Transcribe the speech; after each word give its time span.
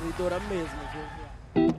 destruidora 0.00 0.40
mesmo, 0.48 0.78
viu? 1.54 1.74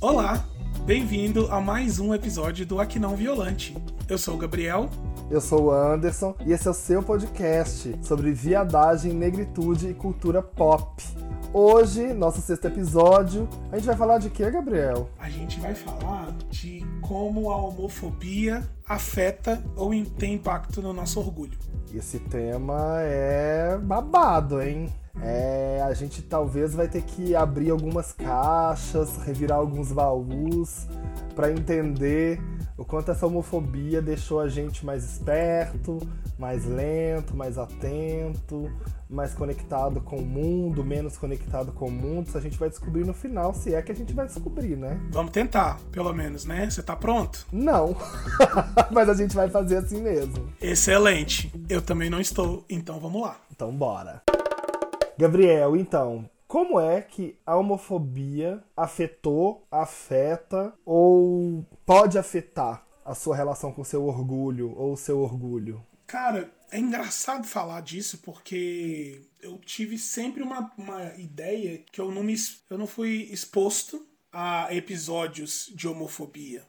Olá, 0.00 0.44
bem-vindo 0.84 1.48
a 1.50 1.60
mais 1.60 1.98
um 1.98 2.14
episódio 2.14 2.64
do 2.64 2.80
Aqui 2.80 3.00
Não 3.00 3.16
Violante. 3.16 3.76
Eu 4.08 4.16
sou 4.16 4.34
o 4.34 4.38
Gabriel. 4.38 4.88
Eu 5.30 5.40
sou 5.40 5.64
o 5.64 5.70
Anderson 5.70 6.34
e 6.46 6.52
esse 6.52 6.68
é 6.68 6.70
o 6.70 6.74
seu 6.74 7.02
podcast 7.02 7.94
sobre 8.02 8.32
viadagem, 8.32 9.12
negritude 9.12 9.88
e 9.88 9.94
cultura 9.94 10.40
pop. 10.40 11.02
Hoje, 11.52 12.14
nosso 12.14 12.40
sexto 12.40 12.66
episódio, 12.66 13.48
a 13.72 13.76
gente 13.76 13.86
vai 13.86 13.96
falar 13.96 14.18
de 14.18 14.30
quê, 14.30 14.50
Gabriel? 14.50 15.10
A 15.18 15.28
gente 15.28 15.58
vai 15.60 15.74
falar 15.74 16.32
de 16.48 16.86
como 17.02 17.50
a 17.50 17.56
homofobia 17.56 18.62
afeta 18.86 19.62
ou 19.76 19.90
tem 20.16 20.34
impacto 20.34 20.80
no 20.80 20.92
nosso 20.92 21.18
orgulho. 21.20 21.58
Esse 21.94 22.18
tema 22.18 23.00
é 23.00 23.78
babado, 23.78 24.60
hein? 24.60 24.88
É, 25.22 25.82
a 25.84 25.92
gente 25.94 26.22
talvez 26.22 26.74
vai 26.74 26.86
ter 26.86 27.02
que 27.02 27.34
abrir 27.34 27.70
algumas 27.70 28.12
caixas, 28.12 29.16
revirar 29.24 29.58
alguns 29.58 29.90
baús 29.90 30.86
para 31.34 31.50
entender 31.50 32.40
o 32.78 32.84
quanto 32.84 33.10
essa 33.10 33.26
homofobia 33.26 34.00
deixou 34.00 34.38
a 34.38 34.48
gente 34.48 34.86
mais 34.86 35.02
esperto, 35.02 35.98
mais 36.38 36.64
lento, 36.64 37.36
mais 37.36 37.58
atento, 37.58 38.70
mais 39.10 39.34
conectado 39.34 40.00
com 40.00 40.18
o 40.18 40.24
mundo, 40.24 40.84
menos 40.84 41.18
conectado 41.18 41.72
com 41.72 41.86
o 41.86 41.90
mundo. 41.90 42.28
Isso 42.28 42.38
a 42.38 42.40
gente 42.40 42.56
vai 42.56 42.68
descobrir 42.70 43.04
no 43.04 43.12
final, 43.12 43.52
se 43.52 43.74
é 43.74 43.82
que 43.82 43.90
a 43.90 43.94
gente 43.94 44.14
vai 44.14 44.26
descobrir, 44.26 44.76
né? 44.76 44.96
Vamos 45.10 45.32
tentar, 45.32 45.80
pelo 45.90 46.12
menos, 46.12 46.44
né? 46.44 46.70
Você 46.70 46.80
tá 46.80 46.94
pronto? 46.94 47.44
Não. 47.52 47.96
Mas 48.92 49.08
a 49.08 49.14
gente 49.14 49.34
vai 49.34 49.50
fazer 49.50 49.78
assim 49.78 50.00
mesmo. 50.00 50.48
Excelente. 50.62 51.52
Eu 51.68 51.82
também 51.82 52.08
não 52.08 52.20
estou, 52.20 52.64
então 52.70 53.00
vamos 53.00 53.20
lá. 53.20 53.40
Então 53.50 53.74
bora. 53.74 54.22
Gabriel, 55.18 55.76
então, 55.76 56.30
como 56.48 56.80
é 56.80 57.02
que 57.02 57.38
a 57.44 57.54
homofobia 57.56 58.64
afetou, 58.74 59.66
afeta 59.70 60.74
ou 60.82 61.62
pode 61.84 62.18
afetar 62.18 62.86
a 63.04 63.14
sua 63.14 63.36
relação 63.36 63.70
com 63.70 63.84
seu 63.84 64.06
orgulho 64.06 64.74
ou 64.74 64.96
seu 64.96 65.20
orgulho? 65.20 65.84
Cara, 66.06 66.50
é 66.70 66.78
engraçado 66.78 67.46
falar 67.46 67.82
disso 67.82 68.18
porque 68.24 69.20
eu 69.42 69.58
tive 69.58 69.98
sempre 69.98 70.42
uma, 70.42 70.72
uma 70.78 71.14
ideia 71.16 71.84
que 71.92 72.00
eu 72.00 72.10
não, 72.10 72.22
me, 72.22 72.34
eu 72.70 72.78
não 72.78 72.86
fui 72.86 73.28
exposto 73.30 74.08
a 74.32 74.74
episódios 74.74 75.70
de 75.74 75.86
homofobia. 75.86 76.64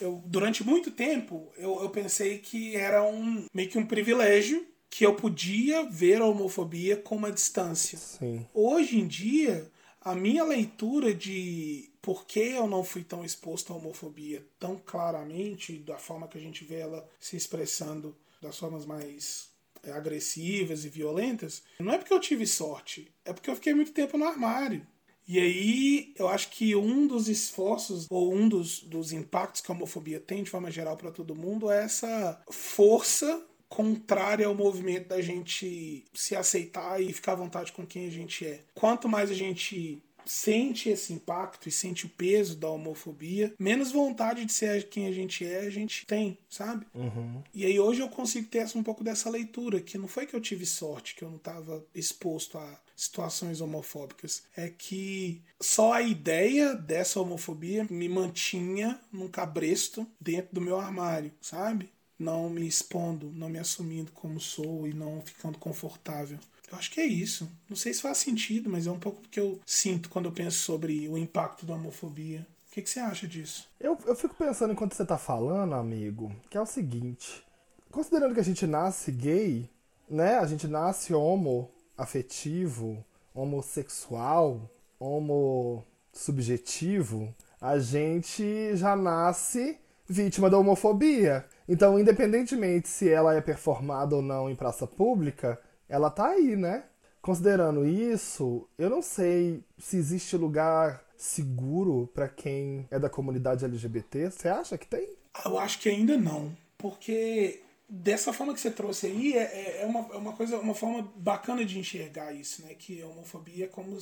Eu, 0.00 0.22
durante 0.24 0.64
muito 0.64 0.90
tempo 0.90 1.52
eu, 1.58 1.82
eu 1.82 1.90
pensei 1.90 2.38
que 2.38 2.74
era 2.74 3.02
um 3.02 3.46
meio 3.52 3.68
que 3.68 3.76
um 3.76 3.84
privilégio 3.84 4.66
que 4.94 5.04
eu 5.04 5.16
podia 5.16 5.82
ver 5.82 6.22
a 6.22 6.24
homofobia 6.24 6.96
com 6.96 7.16
uma 7.16 7.32
distância. 7.32 7.98
Sim. 7.98 8.46
Hoje 8.54 9.00
em 9.00 9.08
dia, 9.08 9.68
a 10.00 10.14
minha 10.14 10.44
leitura 10.44 11.12
de 11.12 11.90
por 12.00 12.24
que 12.24 12.38
eu 12.38 12.68
não 12.68 12.84
fui 12.84 13.02
tão 13.02 13.24
exposto 13.24 13.72
à 13.72 13.76
homofobia 13.76 14.46
tão 14.56 14.76
claramente, 14.76 15.80
da 15.80 15.98
forma 15.98 16.28
que 16.28 16.38
a 16.38 16.40
gente 16.40 16.62
vê 16.62 16.76
ela 16.76 17.04
se 17.18 17.36
expressando 17.36 18.16
das 18.40 18.56
formas 18.56 18.86
mais 18.86 19.48
é, 19.82 19.90
agressivas 19.90 20.84
e 20.84 20.88
violentas, 20.88 21.64
não 21.80 21.92
é 21.92 21.98
porque 21.98 22.14
eu 22.14 22.20
tive 22.20 22.46
sorte, 22.46 23.12
é 23.24 23.32
porque 23.32 23.50
eu 23.50 23.56
fiquei 23.56 23.74
muito 23.74 23.90
tempo 23.90 24.16
no 24.16 24.28
armário. 24.28 24.86
E 25.26 25.40
aí, 25.40 26.14
eu 26.16 26.28
acho 26.28 26.50
que 26.50 26.76
um 26.76 27.08
dos 27.08 27.26
esforços, 27.26 28.06
ou 28.08 28.32
um 28.32 28.48
dos, 28.48 28.80
dos 28.84 29.10
impactos 29.10 29.60
que 29.60 29.72
a 29.72 29.74
homofobia 29.74 30.20
tem 30.20 30.44
de 30.44 30.50
forma 30.50 30.70
geral 30.70 30.96
para 30.96 31.10
todo 31.10 31.34
mundo, 31.34 31.68
é 31.68 31.82
essa 31.82 32.40
força 32.48 33.44
contrária 33.68 34.46
ao 34.46 34.54
movimento 34.54 35.08
da 35.08 35.20
gente 35.20 36.04
se 36.14 36.36
aceitar 36.36 37.00
e 37.02 37.12
ficar 37.12 37.32
à 37.32 37.36
vontade 37.36 37.72
com 37.72 37.86
quem 37.86 38.06
a 38.06 38.10
gente 38.10 38.46
é. 38.46 38.60
Quanto 38.74 39.08
mais 39.08 39.30
a 39.30 39.34
gente 39.34 40.02
sente 40.26 40.88
esse 40.88 41.12
impacto 41.12 41.68
e 41.68 41.72
sente 41.72 42.06
o 42.06 42.08
peso 42.08 42.56
da 42.56 42.68
homofobia, 42.68 43.54
menos 43.58 43.92
vontade 43.92 44.44
de 44.44 44.52
ser 44.52 44.88
quem 44.88 45.06
a 45.06 45.12
gente 45.12 45.44
é, 45.44 45.60
a 45.60 45.70
gente 45.70 46.06
tem, 46.06 46.38
sabe? 46.48 46.86
Uhum. 46.94 47.42
E 47.52 47.64
aí 47.64 47.78
hoje 47.78 48.00
eu 48.00 48.08
consigo 48.08 48.48
ter 48.48 48.64
um 48.74 48.82
pouco 48.82 49.04
dessa 49.04 49.28
leitura, 49.28 49.80
que 49.80 49.98
não 49.98 50.08
foi 50.08 50.26
que 50.26 50.34
eu 50.34 50.40
tive 50.40 50.64
sorte, 50.64 51.14
que 51.14 51.22
eu 51.22 51.28
não 51.28 51.36
estava 51.36 51.84
exposto 51.94 52.58
a 52.58 52.80
situações 52.96 53.60
homofóbicas, 53.60 54.44
é 54.56 54.68
que 54.68 55.42
só 55.60 55.92
a 55.92 56.02
ideia 56.02 56.74
dessa 56.74 57.20
homofobia 57.20 57.86
me 57.90 58.08
mantinha 58.08 59.00
num 59.12 59.28
cabresto 59.28 60.06
dentro 60.20 60.54
do 60.54 60.60
meu 60.60 60.78
armário, 60.78 61.32
sabe? 61.40 61.90
Não 62.18 62.48
me 62.48 62.66
expondo, 62.66 63.30
não 63.34 63.48
me 63.48 63.58
assumindo 63.58 64.12
como 64.12 64.40
sou 64.40 64.86
e 64.86 64.94
não 64.94 65.20
ficando 65.20 65.58
confortável. 65.58 66.38
Eu 66.70 66.78
acho 66.78 66.90
que 66.90 67.00
é 67.00 67.06
isso. 67.06 67.48
Não 67.68 67.76
sei 67.76 67.92
se 67.92 68.02
faz 68.02 68.18
sentido, 68.18 68.70
mas 68.70 68.86
é 68.86 68.90
um 68.90 68.98
pouco 68.98 69.20
o 69.20 69.28
que 69.28 69.38
eu 69.38 69.60
sinto 69.66 70.08
quando 70.08 70.26
eu 70.26 70.32
penso 70.32 70.58
sobre 70.58 71.08
o 71.08 71.18
impacto 71.18 71.66
da 71.66 71.74
homofobia. 71.74 72.46
O 72.68 72.74
que, 72.74 72.82
que 72.82 72.90
você 72.90 72.98
acha 72.98 73.28
disso? 73.28 73.68
Eu, 73.78 73.96
eu 74.06 74.16
fico 74.16 74.34
pensando 74.34 74.72
enquanto 74.72 74.94
você 74.94 75.04
tá 75.04 75.16
falando, 75.16 75.74
amigo, 75.74 76.34
que 76.50 76.56
é 76.56 76.60
o 76.60 76.66
seguinte: 76.66 77.44
considerando 77.90 78.34
que 78.34 78.40
a 78.40 78.44
gente 78.44 78.66
nasce 78.66 79.12
gay, 79.12 79.70
né? 80.08 80.38
A 80.38 80.46
gente 80.46 80.66
nasce 80.66 81.14
homo 81.14 81.70
afetivo, 81.96 83.04
homossexual, 83.32 84.68
homo 84.98 85.84
subjetivo, 86.12 87.32
a 87.60 87.78
gente 87.78 88.76
já 88.76 88.96
nasce 88.96 89.78
vítima 90.08 90.50
da 90.50 90.58
homofobia. 90.58 91.46
Então, 91.68 91.98
independentemente 91.98 92.88
se 92.88 93.08
ela 93.08 93.34
é 93.34 93.40
performada 93.40 94.16
ou 94.16 94.22
não 94.22 94.50
em 94.50 94.56
praça 94.56 94.86
pública, 94.86 95.60
ela 95.88 96.10
tá 96.10 96.28
aí, 96.28 96.56
né? 96.56 96.84
Considerando 97.22 97.86
isso, 97.86 98.68
eu 98.76 98.90
não 98.90 99.00
sei 99.00 99.64
se 99.78 99.96
existe 99.96 100.36
lugar 100.36 101.02
seguro 101.16 102.10
para 102.12 102.28
quem 102.28 102.86
é 102.90 102.98
da 102.98 103.08
comunidade 103.08 103.64
LGBT. 103.64 104.30
Você 104.30 104.48
acha 104.48 104.76
que 104.76 104.86
tem? 104.86 105.08
Eu 105.44 105.58
acho 105.58 105.78
que 105.78 105.88
ainda 105.88 106.18
não. 106.18 106.54
Porque 106.76 107.62
dessa 107.88 108.32
forma 108.32 108.52
que 108.52 108.60
você 108.60 108.70
trouxe 108.70 109.06
aí, 109.06 109.32
é, 109.32 109.42
é, 109.42 109.82
é 109.82 109.86
uma, 109.86 110.00
é 110.12 110.16
uma 110.18 110.32
coisa, 110.32 110.58
uma 110.58 110.74
forma 110.74 111.10
bacana 111.16 111.64
de 111.64 111.78
enxergar 111.78 112.32
isso, 112.32 112.62
né? 112.62 112.74
Que 112.74 113.00
a 113.00 113.06
homofobia 113.06 113.64
é 113.64 113.68
como 113.68 113.96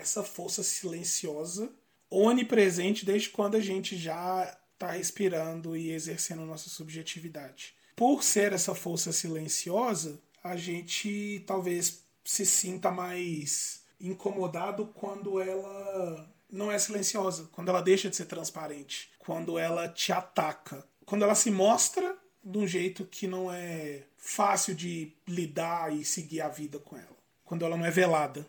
essa 0.00 0.22
força 0.22 0.62
silenciosa, 0.62 1.70
onipresente 2.10 3.04
desde 3.04 3.28
quando 3.28 3.56
a 3.56 3.60
gente 3.60 3.96
já 3.96 4.56
está 4.74 4.90
respirando 4.90 5.76
e 5.76 5.90
exercendo 5.90 6.44
nossa 6.44 6.68
subjetividade. 6.68 7.74
Por 7.96 8.22
ser 8.22 8.52
essa 8.52 8.74
força 8.74 9.12
silenciosa, 9.12 10.20
a 10.42 10.56
gente 10.56 11.42
talvez 11.46 12.02
se 12.24 12.44
sinta 12.44 12.90
mais 12.90 13.82
incomodado 14.00 14.86
quando 14.94 15.40
ela 15.40 16.28
não 16.50 16.70
é 16.70 16.78
silenciosa, 16.78 17.48
quando 17.52 17.68
ela 17.68 17.80
deixa 17.80 18.10
de 18.10 18.16
ser 18.16 18.26
transparente, 18.26 19.10
quando 19.18 19.58
ela 19.58 19.88
te 19.88 20.12
ataca, 20.12 20.84
quando 21.04 21.22
ela 21.22 21.34
se 21.34 21.50
mostra 21.50 22.16
de 22.42 22.58
um 22.58 22.66
jeito 22.66 23.04
que 23.04 23.26
não 23.26 23.52
é 23.52 24.02
fácil 24.16 24.74
de 24.74 25.12
lidar 25.26 25.94
e 25.94 26.04
seguir 26.04 26.40
a 26.40 26.48
vida 26.48 26.78
com 26.78 26.96
ela, 26.96 27.16
quando 27.44 27.64
ela 27.64 27.76
não 27.76 27.86
é 27.86 27.90
velada. 27.90 28.46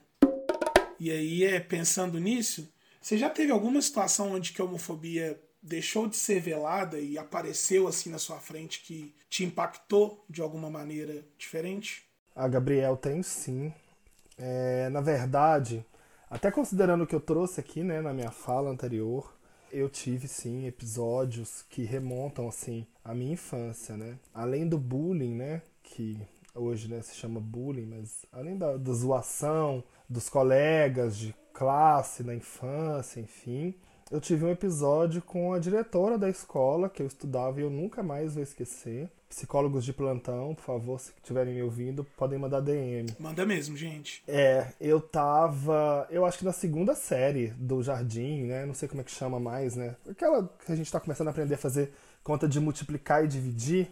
E 1.00 1.12
aí 1.12 1.44
é 1.44 1.60
pensando 1.60 2.20
nisso, 2.20 2.72
você 3.02 3.18
já 3.18 3.30
teve 3.30 3.52
alguma 3.52 3.82
situação 3.82 4.32
onde 4.32 4.52
que 4.52 4.62
a 4.62 4.66
homofobia 4.66 5.40
deixou 5.66 6.08
de 6.08 6.16
ser 6.16 6.40
velada 6.40 7.00
e 7.00 7.18
apareceu 7.18 7.88
assim 7.88 8.12
na 8.12 8.20
sua 8.20 8.38
frente 8.38 8.84
que 8.84 9.14
te 9.28 9.44
impactou 9.44 10.24
de 10.30 10.42
alguma 10.42 10.70
maneira 10.70 11.26
diferente? 11.38 12.06
A 12.36 12.48
Gabriel 12.48 12.96
tem 12.96 13.24
sim. 13.24 13.74
É, 14.38 14.90
na 14.90 15.02
verdade, 15.02 15.84
até 16.30 16.52
considerando 16.52 17.04
o 17.04 17.08
que 17.08 17.16
eu 17.16 17.20
trouxe 17.20 17.60
aqui, 17.60 17.84
né, 17.84 18.00
na 18.00 18.14
minha 18.14 18.30
fala 18.30 18.70
anterior, 18.70 19.34
eu 19.72 19.90
tive 19.90 20.28
sim 20.28 20.68
episódios 20.68 21.64
que 21.70 21.84
remontam 21.84 22.48
assim 22.48 22.86
à 23.04 23.16
minha 23.16 23.34
infância, 23.34 23.98
né? 23.98 24.20
Além 24.34 24.68
do 24.68 24.78
bullying, 24.78 25.34
né, 25.34 25.62
que 25.82 26.20
hoje 26.54 26.88
né, 26.88 27.02
se 27.02 27.16
chama 27.16 27.40
bullying, 27.40 27.86
mas 27.86 28.26
além 28.32 28.58
da, 28.58 28.78
da 28.78 28.94
zoação 28.94 29.84
dos 30.08 30.30
colegas 30.30 31.18
de 31.18 31.36
classe 31.54 32.24
na 32.24 32.36
infância, 32.36 33.20
enfim, 33.20 33.74
eu 34.12 34.22
tive 34.22 34.46
um 34.46 34.50
episódio 34.50 35.20
com 35.20 35.54
a 35.54 35.60
diretora 35.60 36.16
da 36.16 36.30
escola 36.30 36.88
que 36.88 37.02
eu 37.02 37.08
estudava 37.08 37.60
e 37.60 37.64
eu 37.64 37.72
nunca 37.72 38.04
mais 38.04 38.36
vou 38.36 38.44
esquecer. 38.44 39.10
Psicólogos 39.28 39.84
de 39.84 39.92
plantão, 39.92 40.54
por 40.54 40.64
favor, 40.64 41.00
se 41.00 41.12
estiverem 41.18 41.56
me 41.56 41.64
ouvindo, 41.64 42.06
podem 42.16 42.38
mandar 42.38 42.62
DM. 42.62 43.08
Manda 43.20 43.46
mesmo, 43.46 43.76
gente. 43.76 44.24
É, 44.28 44.68
eu 44.80 45.02
tava, 45.02 46.08
eu 46.12 46.24
acho 46.24 46.38
que 46.38 46.46
na 46.46 46.54
segunda 46.54 46.94
série 46.94 47.48
do 47.58 47.82
jardim, 47.82 48.44
né? 48.44 48.64
Não 48.66 48.76
sei 48.76 48.88
como 48.88 49.02
é 49.02 49.04
que 49.04 49.12
chama 49.12 49.40
mais, 49.40 49.76
né? 49.76 49.96
Aquela 50.08 50.48
que 50.64 50.72
a 50.72 50.76
gente 50.76 50.92
tá 50.92 51.00
começando 51.00 51.28
a 51.28 51.32
aprender 51.32 51.56
a 51.56 51.58
fazer 51.58 51.92
conta 52.24 52.48
de 52.48 52.60
multiplicar 52.60 53.26
e 53.26 53.28
dividir. 53.28 53.88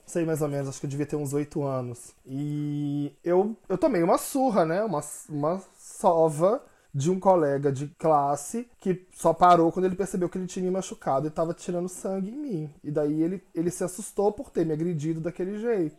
Não 0.00 0.08
sei 0.08 0.24
mais 0.24 0.40
ou 0.40 0.48
menos, 0.48 0.70
acho 0.70 0.80
que 0.80 0.86
eu 0.86 0.90
devia 0.90 1.06
ter 1.06 1.16
uns 1.16 1.34
oito 1.34 1.62
anos. 1.62 2.14
E 2.26 3.12
eu, 3.22 3.54
eu 3.68 3.76
tomei 3.76 4.02
uma 4.02 4.16
surra, 4.16 4.64
né? 4.64 4.82
Uma, 4.82 5.04
uma 5.28 5.62
sova 5.78 6.62
de 6.94 7.10
um 7.10 7.20
colega 7.20 7.70
de 7.70 7.86
classe 7.98 8.68
que 8.80 9.06
só 9.12 9.32
parou 9.32 9.70
quando 9.70 9.84
ele 9.84 9.96
percebeu 9.96 10.28
que 10.28 10.38
ele 10.38 10.46
tinha 10.46 10.64
me 10.64 10.70
machucado 10.70 11.26
e 11.26 11.28
estava 11.28 11.52
tirando 11.54 11.88
sangue 11.88 12.30
em 12.30 12.36
mim. 12.36 12.70
E 12.82 12.90
daí 12.90 13.22
ele, 13.22 13.42
ele 13.54 13.70
se 13.70 13.84
assustou 13.84 14.32
por 14.32 14.50
ter 14.50 14.64
me 14.64 14.72
agredido 14.72 15.20
daquele 15.20 15.58
jeito. 15.58 15.96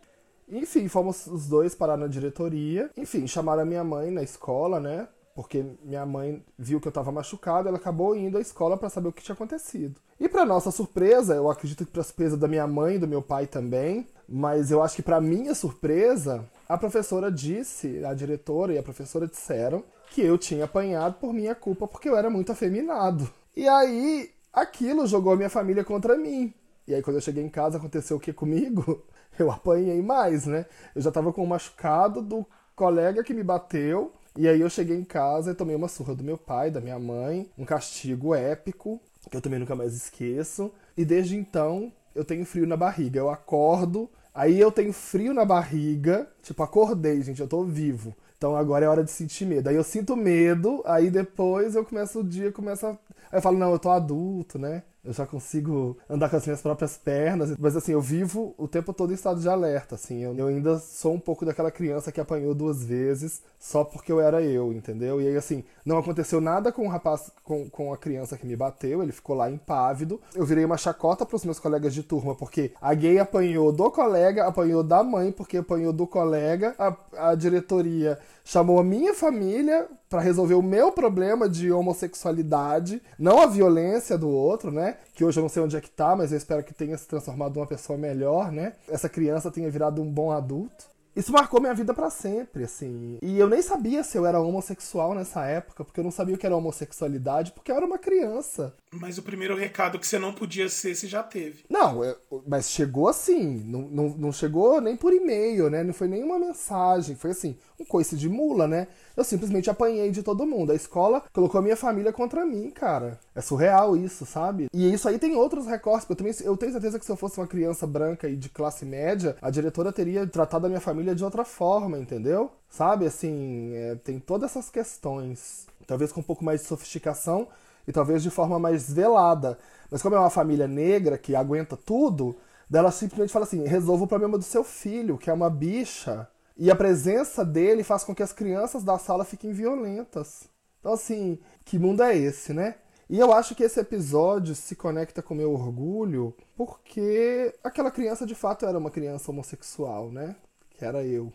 Enfim, 0.48 0.88
fomos 0.88 1.26
os 1.26 1.46
dois 1.46 1.74
parar 1.74 1.96
na 1.96 2.08
diretoria. 2.08 2.90
Enfim, 2.96 3.26
chamaram 3.26 3.62
a 3.62 3.64
minha 3.64 3.84
mãe 3.84 4.10
na 4.10 4.22
escola, 4.22 4.80
né? 4.80 5.08
Porque 5.34 5.64
minha 5.84 6.04
mãe 6.04 6.44
viu 6.58 6.80
que 6.80 6.88
eu 6.88 6.92
tava 6.92 7.12
machucado, 7.12 7.68
ela 7.68 7.78
acabou 7.78 8.16
indo 8.16 8.36
à 8.36 8.40
escola 8.40 8.76
para 8.76 8.90
saber 8.90 9.08
o 9.08 9.12
que 9.12 9.22
tinha 9.22 9.34
acontecido. 9.34 10.00
E 10.18 10.28
para 10.28 10.44
nossa 10.44 10.72
surpresa, 10.72 11.34
eu 11.34 11.48
acredito 11.48 11.86
que 11.86 11.92
para 11.92 12.02
surpresa 12.02 12.36
da 12.36 12.48
minha 12.48 12.66
mãe 12.66 12.96
e 12.96 12.98
do 12.98 13.06
meu 13.06 13.22
pai 13.22 13.46
também, 13.46 14.06
mas 14.28 14.70
eu 14.70 14.82
acho 14.82 14.96
que 14.96 15.02
para 15.02 15.20
minha 15.20 15.54
surpresa, 15.54 16.44
a 16.68 16.76
professora 16.76 17.30
disse, 17.30 18.04
a 18.04 18.12
diretora 18.12 18.74
e 18.74 18.78
a 18.78 18.82
professora 18.82 19.26
disseram 19.26 19.84
que 20.10 20.20
eu 20.20 20.36
tinha 20.36 20.64
apanhado 20.64 21.14
por 21.14 21.32
minha 21.32 21.54
culpa 21.54 21.86
porque 21.86 22.08
eu 22.08 22.16
era 22.16 22.28
muito 22.28 22.52
afeminado. 22.52 23.30
E 23.56 23.68
aí, 23.68 24.30
aquilo 24.52 25.06
jogou 25.06 25.32
a 25.32 25.36
minha 25.36 25.48
família 25.48 25.84
contra 25.84 26.16
mim. 26.16 26.52
E 26.86 26.94
aí, 26.94 27.02
quando 27.02 27.16
eu 27.16 27.22
cheguei 27.22 27.42
em 27.42 27.48
casa, 27.48 27.78
aconteceu 27.78 28.16
o 28.16 28.20
que 28.20 28.32
comigo? 28.32 29.04
Eu 29.38 29.50
apanhei 29.50 30.02
mais, 30.02 30.44
né? 30.44 30.66
Eu 30.94 31.00
já 31.00 31.10
tava 31.10 31.32
com 31.32 31.42
um 31.42 31.46
machucado 31.46 32.20
do 32.20 32.44
colega 32.74 33.22
que 33.22 33.32
me 33.32 33.42
bateu. 33.42 34.12
E 34.36 34.46
aí, 34.46 34.60
eu 34.60 34.68
cheguei 34.68 34.96
em 34.96 35.04
casa 35.04 35.52
e 35.52 35.54
tomei 35.54 35.74
uma 35.74 35.88
surra 35.88 36.14
do 36.14 36.22
meu 36.22 36.36
pai, 36.36 36.70
da 36.70 36.80
minha 36.80 36.98
mãe. 36.98 37.48
Um 37.56 37.64
castigo 37.64 38.34
épico, 38.34 39.00
que 39.30 39.36
eu 39.36 39.40
também 39.40 39.58
nunca 39.58 39.74
mais 39.74 39.94
esqueço. 39.94 40.70
E 40.94 41.04
desde 41.04 41.36
então, 41.36 41.90
eu 42.14 42.24
tenho 42.24 42.44
frio 42.44 42.66
na 42.66 42.76
barriga. 42.76 43.20
Eu 43.20 43.30
acordo, 43.30 44.10
aí 44.34 44.60
eu 44.60 44.70
tenho 44.70 44.92
frio 44.92 45.32
na 45.32 45.44
barriga. 45.44 46.28
Tipo, 46.42 46.62
acordei, 46.62 47.22
gente, 47.22 47.40
eu 47.40 47.48
tô 47.48 47.64
vivo. 47.64 48.14
Então 48.40 48.56
agora 48.56 48.86
é 48.86 48.88
hora 48.88 49.04
de 49.04 49.10
sentir 49.10 49.44
medo. 49.44 49.68
Aí 49.68 49.76
eu 49.76 49.84
sinto 49.84 50.16
medo, 50.16 50.82
aí 50.86 51.10
depois 51.10 51.74
eu 51.74 51.84
começo 51.84 52.20
o 52.20 52.24
dia, 52.24 52.50
começa. 52.50 52.88
Aí 53.30 53.36
eu 53.36 53.42
falo, 53.42 53.58
não, 53.58 53.70
eu 53.70 53.78
tô 53.78 53.90
adulto, 53.90 54.58
né? 54.58 54.82
Eu 55.02 55.14
já 55.14 55.26
consigo 55.26 55.96
andar 56.08 56.28
com 56.28 56.36
as 56.36 56.44
minhas 56.46 56.60
próprias 56.60 56.96
pernas. 56.96 57.54
Mas 57.58 57.74
assim, 57.74 57.92
eu 57.92 58.00
vivo 58.00 58.54
o 58.58 58.68
tempo 58.68 58.92
todo 58.92 59.12
em 59.12 59.14
estado 59.14 59.40
de 59.40 59.48
alerta, 59.48 59.94
assim. 59.94 60.22
Eu, 60.22 60.34
eu 60.34 60.46
ainda 60.46 60.78
sou 60.78 61.14
um 61.14 61.18
pouco 61.18 61.44
daquela 61.44 61.70
criança 61.70 62.12
que 62.12 62.20
apanhou 62.20 62.54
duas 62.54 62.84
vezes 62.84 63.42
só 63.58 63.82
porque 63.82 64.12
eu 64.12 64.20
era 64.20 64.42
eu, 64.42 64.72
entendeu? 64.72 65.20
E 65.20 65.28
aí, 65.28 65.36
assim, 65.36 65.64
não 65.84 65.98
aconteceu 65.98 66.40
nada 66.40 66.70
com 66.70 66.86
o 66.86 66.88
rapaz, 66.88 67.30
com, 67.44 67.68
com 67.68 67.92
a 67.92 67.96
criança 67.96 68.36
que 68.36 68.46
me 68.46 68.56
bateu, 68.56 69.02
ele 69.02 69.12
ficou 69.12 69.36
lá 69.36 69.50
impávido. 69.50 70.20
Eu 70.34 70.44
virei 70.44 70.64
uma 70.64 70.76
chacota 70.76 71.26
pros 71.26 71.44
meus 71.44 71.58
colegas 71.58 71.94
de 71.94 72.02
turma, 72.02 72.34
porque 72.34 72.72
a 72.80 72.92
gay 72.94 73.18
apanhou 73.18 73.72
do 73.72 73.90
colega, 73.90 74.46
apanhou 74.46 74.82
da 74.82 75.02
mãe, 75.02 75.32
porque 75.32 75.58
apanhou 75.58 75.92
do 75.92 76.06
colega, 76.06 76.74
a, 76.78 77.30
a 77.30 77.34
diretoria 77.34 78.18
chamou 78.50 78.80
a 78.80 78.84
minha 78.84 79.14
família 79.14 79.86
para 80.08 80.20
resolver 80.20 80.54
o 80.54 80.62
meu 80.62 80.90
problema 80.90 81.48
de 81.48 81.70
homossexualidade, 81.70 83.00
não 83.16 83.40
a 83.40 83.46
violência 83.46 84.18
do 84.18 84.28
outro, 84.28 84.72
né? 84.72 84.96
Que 85.14 85.24
hoje 85.24 85.38
eu 85.38 85.42
não 85.42 85.48
sei 85.48 85.62
onde 85.62 85.76
é 85.76 85.80
que 85.80 85.88
tá, 85.88 86.16
mas 86.16 86.32
eu 86.32 86.38
espero 86.38 86.64
que 86.64 86.74
tenha 86.74 86.98
se 86.98 87.06
transformado 87.06 87.56
em 87.56 87.60
uma 87.60 87.66
pessoa 87.66 87.96
melhor, 87.96 88.50
né? 88.50 88.72
Essa 88.88 89.08
criança 89.08 89.52
tenha 89.52 89.70
virado 89.70 90.02
um 90.02 90.10
bom 90.10 90.32
adulto. 90.32 90.84
Isso 91.14 91.32
marcou 91.32 91.60
minha 91.60 91.74
vida 91.74 91.92
para 91.92 92.08
sempre, 92.08 92.64
assim. 92.64 93.18
E 93.20 93.38
eu 93.38 93.48
nem 93.48 93.60
sabia 93.60 94.04
se 94.04 94.16
eu 94.16 94.24
era 94.24 94.40
homossexual 94.40 95.14
nessa 95.14 95.44
época, 95.44 95.84
porque 95.84 96.00
eu 96.00 96.04
não 96.04 96.10
sabia 96.10 96.34
o 96.34 96.38
que 96.38 96.46
era 96.46 96.56
homossexualidade, 96.56 97.52
porque 97.52 97.70
eu 97.70 97.76
era 97.76 97.86
uma 97.86 97.98
criança. 97.98 98.74
Mas 98.92 99.18
o 99.18 99.22
primeiro 99.22 99.56
recado 99.56 99.98
que 99.98 100.06
você 100.06 100.18
não 100.18 100.32
podia 100.32 100.68
ser, 100.68 100.94
você 100.94 101.06
já 101.06 101.22
teve. 101.22 101.64
Não, 101.68 102.04
eu, 102.04 102.16
mas 102.46 102.70
chegou 102.70 103.08
assim. 103.08 103.62
Não, 103.64 103.82
não, 103.82 104.08
não 104.10 104.32
chegou 104.32 104.80
nem 104.80 104.96
por 104.96 105.12
e-mail, 105.12 105.68
né? 105.68 105.82
Não 105.82 105.92
foi 105.92 106.08
nenhuma 106.08 106.38
mensagem. 106.38 107.16
Foi 107.16 107.30
assim, 107.30 107.56
um 107.78 107.84
coice 107.84 108.16
de 108.16 108.28
mula, 108.28 108.66
né? 108.66 108.88
Eu 109.16 109.24
simplesmente 109.24 109.68
apanhei 109.68 110.10
de 110.10 110.22
todo 110.22 110.46
mundo. 110.46 110.72
A 110.72 110.74
escola 110.74 111.22
colocou 111.32 111.58
a 111.58 111.62
minha 111.62 111.76
família 111.76 112.12
contra 112.12 112.44
mim, 112.44 112.70
cara. 112.70 113.18
É 113.34 113.40
surreal 113.40 113.96
isso, 113.96 114.24
sabe? 114.26 114.68
E 114.72 114.92
isso 114.92 115.08
aí 115.08 115.18
tem 115.18 115.34
outros 115.34 115.66
recortes. 115.66 116.08
Eu, 116.08 116.16
também, 116.16 116.34
eu 116.42 116.56
tenho 116.56 116.72
certeza 116.72 116.98
que 116.98 117.04
se 117.04 117.12
eu 117.12 117.16
fosse 117.16 117.38
uma 117.38 117.46
criança 117.46 117.86
branca 117.86 118.28
e 118.28 118.36
de 118.36 118.48
classe 118.48 118.84
média, 118.84 119.36
a 119.40 119.50
diretora 119.50 119.92
teria 119.92 120.26
tratado 120.26 120.66
a 120.66 120.68
minha 120.68 120.80
família 120.80 120.99
de 121.14 121.24
outra 121.24 121.44
forma, 121.44 121.98
entendeu? 121.98 122.50
Sabe, 122.68 123.06
assim, 123.06 123.72
é, 123.74 123.94
tem 123.96 124.18
todas 124.18 124.50
essas 124.50 124.70
questões. 124.70 125.66
Talvez 125.86 126.12
com 126.12 126.20
um 126.20 126.24
pouco 126.24 126.44
mais 126.44 126.60
de 126.60 126.66
sofisticação 126.66 127.48
e 127.86 127.92
talvez 127.92 128.22
de 128.22 128.30
forma 128.30 128.58
mais 128.58 128.92
velada. 128.92 129.58
Mas 129.90 130.02
como 130.02 130.14
é 130.14 130.18
uma 130.18 130.30
família 130.30 130.68
negra 130.68 131.18
que 131.18 131.34
aguenta 131.34 131.76
tudo, 131.76 132.36
dela 132.68 132.90
simplesmente 132.92 133.32
fala 133.32 133.44
assim: 133.44 133.64
resolva 133.64 134.04
o 134.04 134.08
problema 134.08 134.38
do 134.38 134.44
seu 134.44 134.62
filho, 134.62 135.18
que 135.18 135.30
é 135.30 135.32
uma 135.32 135.50
bicha. 135.50 136.28
E 136.56 136.70
a 136.70 136.76
presença 136.76 137.44
dele 137.44 137.82
faz 137.82 138.04
com 138.04 138.14
que 138.14 138.22
as 138.22 138.32
crianças 138.32 138.84
da 138.84 138.98
sala 138.98 139.24
fiquem 139.24 139.52
violentas. 139.52 140.44
Então, 140.78 140.92
assim, 140.92 141.38
que 141.64 141.78
mundo 141.78 142.02
é 142.02 142.16
esse, 142.16 142.52
né? 142.52 142.76
E 143.08 143.18
eu 143.18 143.32
acho 143.32 143.56
que 143.56 143.64
esse 143.64 143.80
episódio 143.80 144.54
se 144.54 144.76
conecta 144.76 145.20
com 145.20 145.34
meu 145.34 145.52
orgulho 145.52 146.32
porque 146.56 147.52
aquela 147.64 147.90
criança 147.90 148.24
de 148.24 148.36
fato 148.36 148.64
era 148.64 148.78
uma 148.78 148.90
criança 148.90 149.32
homossexual, 149.32 150.12
né? 150.12 150.36
Que 150.80 150.86
era 150.86 151.04
eu. 151.04 151.30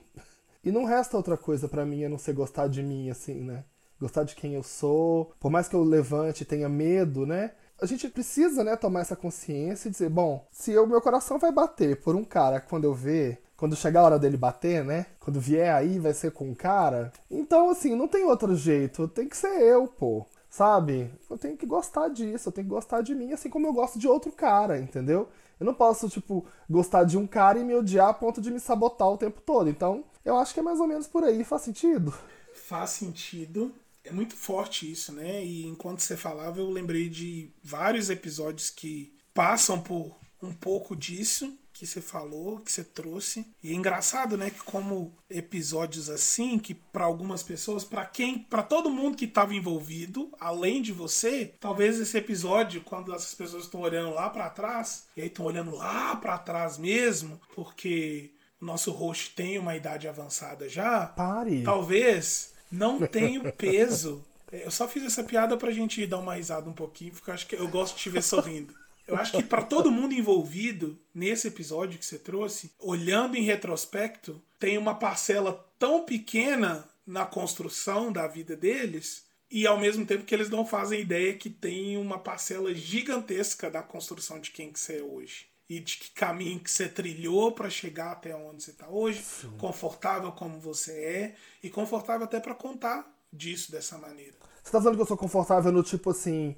E 0.64 0.72
não 0.72 0.86
resta 0.86 1.16
outra 1.16 1.38
coisa 1.38 1.68
para 1.68 1.86
mim 1.86 2.04
a 2.04 2.10
não 2.10 2.18
ser 2.18 2.34
gostar 2.34 2.68
de 2.68 2.82
mim, 2.82 3.12
assim, 3.12 3.42
né? 3.42 3.64
Gostar 4.02 4.24
de 4.24 4.34
quem 4.34 4.56
eu 4.56 4.64
sou. 4.64 5.32
Por 5.40 5.52
mais 5.52 5.68
que 5.68 5.76
eu 5.76 5.84
levante 5.84 6.42
e 6.42 6.46
tenha 6.48 6.68
medo, 6.68 7.28
né? 7.28 7.52
A 7.80 7.86
gente 7.86 8.10
precisa, 8.10 8.64
né, 8.64 8.76
tomar 8.76 9.02
essa 9.02 9.16
consciência 9.16 9.88
e 9.88 9.92
dizer, 9.92 10.10
bom, 10.10 10.48
se 10.52 10.76
o 10.76 10.88
meu 10.88 11.00
coração 11.00 11.38
vai 11.38 11.52
bater 11.52 12.02
por 12.02 12.16
um 12.16 12.24
cara 12.24 12.60
quando 12.60 12.86
eu 12.86 12.94
ver 12.96 13.40
quando 13.56 13.76
chegar 13.76 14.00
a 14.00 14.06
hora 14.06 14.20
dele 14.20 14.36
bater, 14.36 14.84
né? 14.84 15.06
Quando 15.20 15.40
vier 15.40 15.72
aí, 15.72 16.00
vai 16.00 16.14
ser 16.16 16.32
com 16.32 16.50
o 16.50 16.56
cara. 16.56 17.14
Então, 17.30 17.70
assim, 17.70 17.96
não 17.96 18.08
tem 18.08 18.26
outro 18.26 18.56
jeito. 18.56 19.08
Tem 19.08 19.30
que 19.30 19.38
ser 19.38 19.62
eu, 19.62 19.88
pô. 19.88 20.26
Sabe? 20.56 21.12
Eu 21.30 21.38
tenho 21.38 21.58
que 21.58 21.66
gostar 21.66 22.08
disso, 22.08 22.48
eu 22.48 22.54
tenho 22.54 22.66
que 22.66 22.74
gostar 22.74 23.02
de 23.02 23.14
mim, 23.14 23.34
assim 23.34 23.50
como 23.50 23.68
eu 23.68 23.74
gosto 23.74 24.00
de 24.00 24.08
outro 24.08 24.32
cara, 24.32 24.80
entendeu? 24.80 25.28
Eu 25.60 25.66
não 25.66 25.74
posso, 25.74 26.08
tipo, 26.08 26.46
gostar 26.70 27.04
de 27.04 27.18
um 27.18 27.28
cara 27.28 27.60
e 27.60 27.64
me 27.66 27.76
odiar 27.76 28.08
a 28.08 28.14
ponto 28.14 28.40
de 28.40 28.50
me 28.50 28.58
sabotar 28.62 29.10
o 29.10 29.18
tempo 29.18 29.42
todo. 29.42 29.70
Então, 29.70 30.06
eu 30.24 30.38
acho 30.38 30.54
que 30.54 30.62
é 30.62 30.64
mais 30.64 30.80
ou 30.80 30.88
menos 30.88 31.08
por 31.08 31.26
aí. 31.26 31.44
Faz 31.44 31.64
sentido? 31.64 32.14
Faz 32.54 32.92
sentido. 32.92 33.76
É 34.02 34.14
muito 34.14 34.34
forte 34.34 34.90
isso, 34.90 35.12
né? 35.12 35.44
E 35.44 35.68
enquanto 35.68 36.00
você 36.00 36.16
falava, 36.16 36.62
eu 36.62 36.70
lembrei 36.70 37.10
de 37.10 37.52
vários 37.62 38.10
episódios 38.10 38.70
que 38.70 39.14
passam 39.34 39.82
por 39.82 40.16
um 40.42 40.54
pouco 40.54 40.96
disso 40.96 41.54
que 41.76 41.86
você 41.86 42.00
falou, 42.00 42.60
que 42.60 42.72
você 42.72 42.86
trouxe. 42.86 43.46
E 43.62 43.72
é 43.72 43.76
engraçado, 43.76 44.38
né, 44.38 44.50
que 44.50 44.64
como 44.64 45.14
episódios 45.30 46.10
assim, 46.10 46.58
que 46.58 46.74
para 46.74 47.04
algumas 47.04 47.44
pessoas, 47.44 47.84
para 47.84 48.06
quem, 48.06 48.40
para 48.40 48.64
todo 48.64 48.90
mundo 48.90 49.18
que 49.18 49.26
estava 49.26 49.54
envolvido, 49.54 50.32
além 50.40 50.82
de 50.82 50.94
você, 50.94 51.54
talvez 51.60 52.00
esse 52.00 52.18
episódio, 52.18 52.82
quando 52.82 53.14
essas 53.14 53.36
pessoas 53.36 53.66
estão 53.66 53.82
olhando 53.82 54.14
lá 54.14 54.30
para 54.30 54.50
trás, 54.50 55.08
e 55.18 55.22
aí 55.22 55.28
estão 55.28 55.46
olhando 55.46 55.76
lá 55.76 56.16
para 56.16 56.38
trás 56.38 56.78
mesmo, 56.78 57.42
porque 57.54 58.32
o 58.62 58.66
nosso 58.66 58.92
host 58.92 59.36
tem 59.36 59.60
uma 59.60 59.76
idade 59.76 60.08
avançada 60.08 60.70
já. 60.70 61.08
Pare. 61.08 61.62
Talvez 61.62 62.54
não 62.72 63.00
tenha 63.06 63.42
o 63.42 63.52
peso. 63.52 64.24
Eu 64.50 64.72
só 64.72 64.88
fiz 64.88 65.04
essa 65.04 65.26
piada 65.26 65.58
pra 65.58 65.72
gente 65.72 66.08
dar 66.08 66.20
uma 66.20 66.36
risada 66.36 66.70
um 66.70 66.74
pouquinho, 66.74 67.12
porque 67.12 67.30
eu 67.30 67.34
acho 67.34 67.48
que 67.48 67.56
eu 67.56 67.68
gosto 67.68 67.98
de 67.98 68.04
te 68.04 68.10
ver 68.10 68.24
sorrindo. 68.24 68.74
Eu 69.08 69.16
acho 69.16 69.34
que 69.34 69.44
para 69.44 69.62
todo 69.62 69.92
mundo 69.92 70.14
envolvido 70.14 71.00
nesse 71.14 71.48
episódio 71.48 72.00
que 72.00 72.06
você 72.06 72.18
trouxe, 72.18 72.72
olhando 72.80 73.36
em 73.36 73.44
retrospecto, 73.44 74.42
tem 74.60 74.78
uma 74.78 74.96
parcela 74.96 75.66
tão 75.78 76.04
pequena 76.04 76.88
na 77.06 77.26
construção 77.26 78.12
da 78.12 78.28
vida 78.28 78.56
deles 78.56 79.26
e 79.50 79.68
ao 79.68 79.80
mesmo 79.80 80.06
tempo 80.06 80.26
que 80.26 80.34
eles 80.34 80.50
não 80.50 80.66
fazem 80.66 81.02
ideia 81.02 81.36
que 81.36 81.50
tem 81.50 81.98
uma 81.98 82.18
parcela 82.18 82.74
gigantesca 82.74 83.70
da 83.70 83.84
construção 83.84 84.40
de 84.40 84.50
quem 84.50 84.72
que 84.72 84.80
você 84.80 84.98
é 84.98 85.04
hoje 85.04 85.46
e 85.70 85.80
de 85.80 85.98
que 85.98 86.12
caminho 86.12 86.60
que 86.60 86.70
você 86.70 86.88
trilhou 86.88 87.52
para 87.52 87.70
chegar 87.70 88.12
até 88.12 88.36
onde 88.36 88.64
você 88.64 88.72
está 88.72 88.88
hoje, 88.88 89.22
Sim. 89.22 89.52
confortável 89.58 90.32
como 90.32 90.60
você 90.60 90.92
é 90.92 91.36
e 91.64 91.70
confortável 91.70 92.26
até 92.26 92.40
para 92.40 92.54
contar 92.54 93.12
disso 93.32 93.72
dessa 93.72 93.98
maneira. 93.98 94.36
Você 94.64 94.72
tá 94.72 94.80
falando 94.80 94.96
que 94.96 95.02
eu 95.02 95.08
sou 95.08 95.18
confortável 95.18 95.72
no 95.72 95.84
tipo 95.84 96.10
assim, 96.10 96.56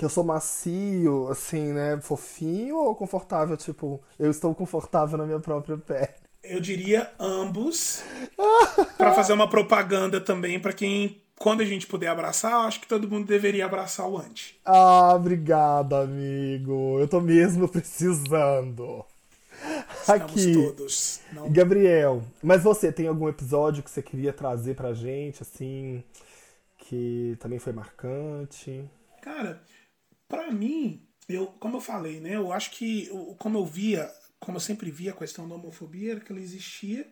que 0.00 0.04
eu 0.06 0.08
sou 0.08 0.24
macio, 0.24 1.28
assim, 1.28 1.74
né, 1.74 2.00
fofinho 2.00 2.78
ou 2.78 2.94
confortável, 2.94 3.54
tipo, 3.54 4.02
eu 4.18 4.30
estou 4.30 4.54
confortável 4.54 5.18
na 5.18 5.26
minha 5.26 5.38
própria 5.38 5.76
pele? 5.76 6.08
Eu 6.42 6.58
diria 6.58 7.12
ambos, 7.18 8.02
para 8.96 9.12
fazer 9.12 9.34
uma 9.34 9.46
propaganda 9.46 10.18
também 10.18 10.58
para 10.58 10.72
quem 10.72 11.20
quando 11.38 11.60
a 11.60 11.66
gente 11.66 11.86
puder 11.86 12.08
abraçar, 12.08 12.66
acho 12.66 12.80
que 12.80 12.88
todo 12.88 13.10
mundo 13.10 13.26
deveria 13.26 13.66
abraçar 13.66 14.08
o 14.08 14.16
Anti. 14.16 14.58
Ah, 14.64 15.12
obrigado, 15.14 15.94
amigo. 15.94 16.98
Eu 16.98 17.06
tô 17.06 17.20
mesmo 17.20 17.68
precisando. 17.68 19.04
Estamos 20.00 20.32
Aqui. 20.32 20.54
todos. 20.54 21.20
Não... 21.30 21.52
Gabriel, 21.52 22.22
mas 22.42 22.62
você 22.62 22.90
tem 22.90 23.06
algum 23.06 23.28
episódio 23.28 23.82
que 23.82 23.90
você 23.90 24.00
queria 24.00 24.32
trazer 24.32 24.74
pra 24.74 24.94
gente, 24.94 25.42
assim, 25.42 26.02
que 26.78 27.36
também 27.38 27.58
foi 27.58 27.74
marcante? 27.74 28.82
Cara, 29.20 29.60
para 30.30 30.50
mim, 30.52 31.04
eu, 31.28 31.48
como 31.58 31.76
eu 31.76 31.80
falei, 31.80 32.20
né, 32.20 32.36
eu 32.36 32.52
acho 32.52 32.70
que 32.70 33.10
como 33.36 33.58
eu 33.58 33.66
via, 33.66 34.10
como 34.38 34.56
eu 34.56 34.60
sempre 34.60 34.90
via 34.90 35.10
a 35.10 35.16
questão 35.16 35.46
da 35.48 35.56
homofobia, 35.56 36.12
era 36.12 36.20
que 36.20 36.30
ela 36.30 36.40
existia, 36.40 37.06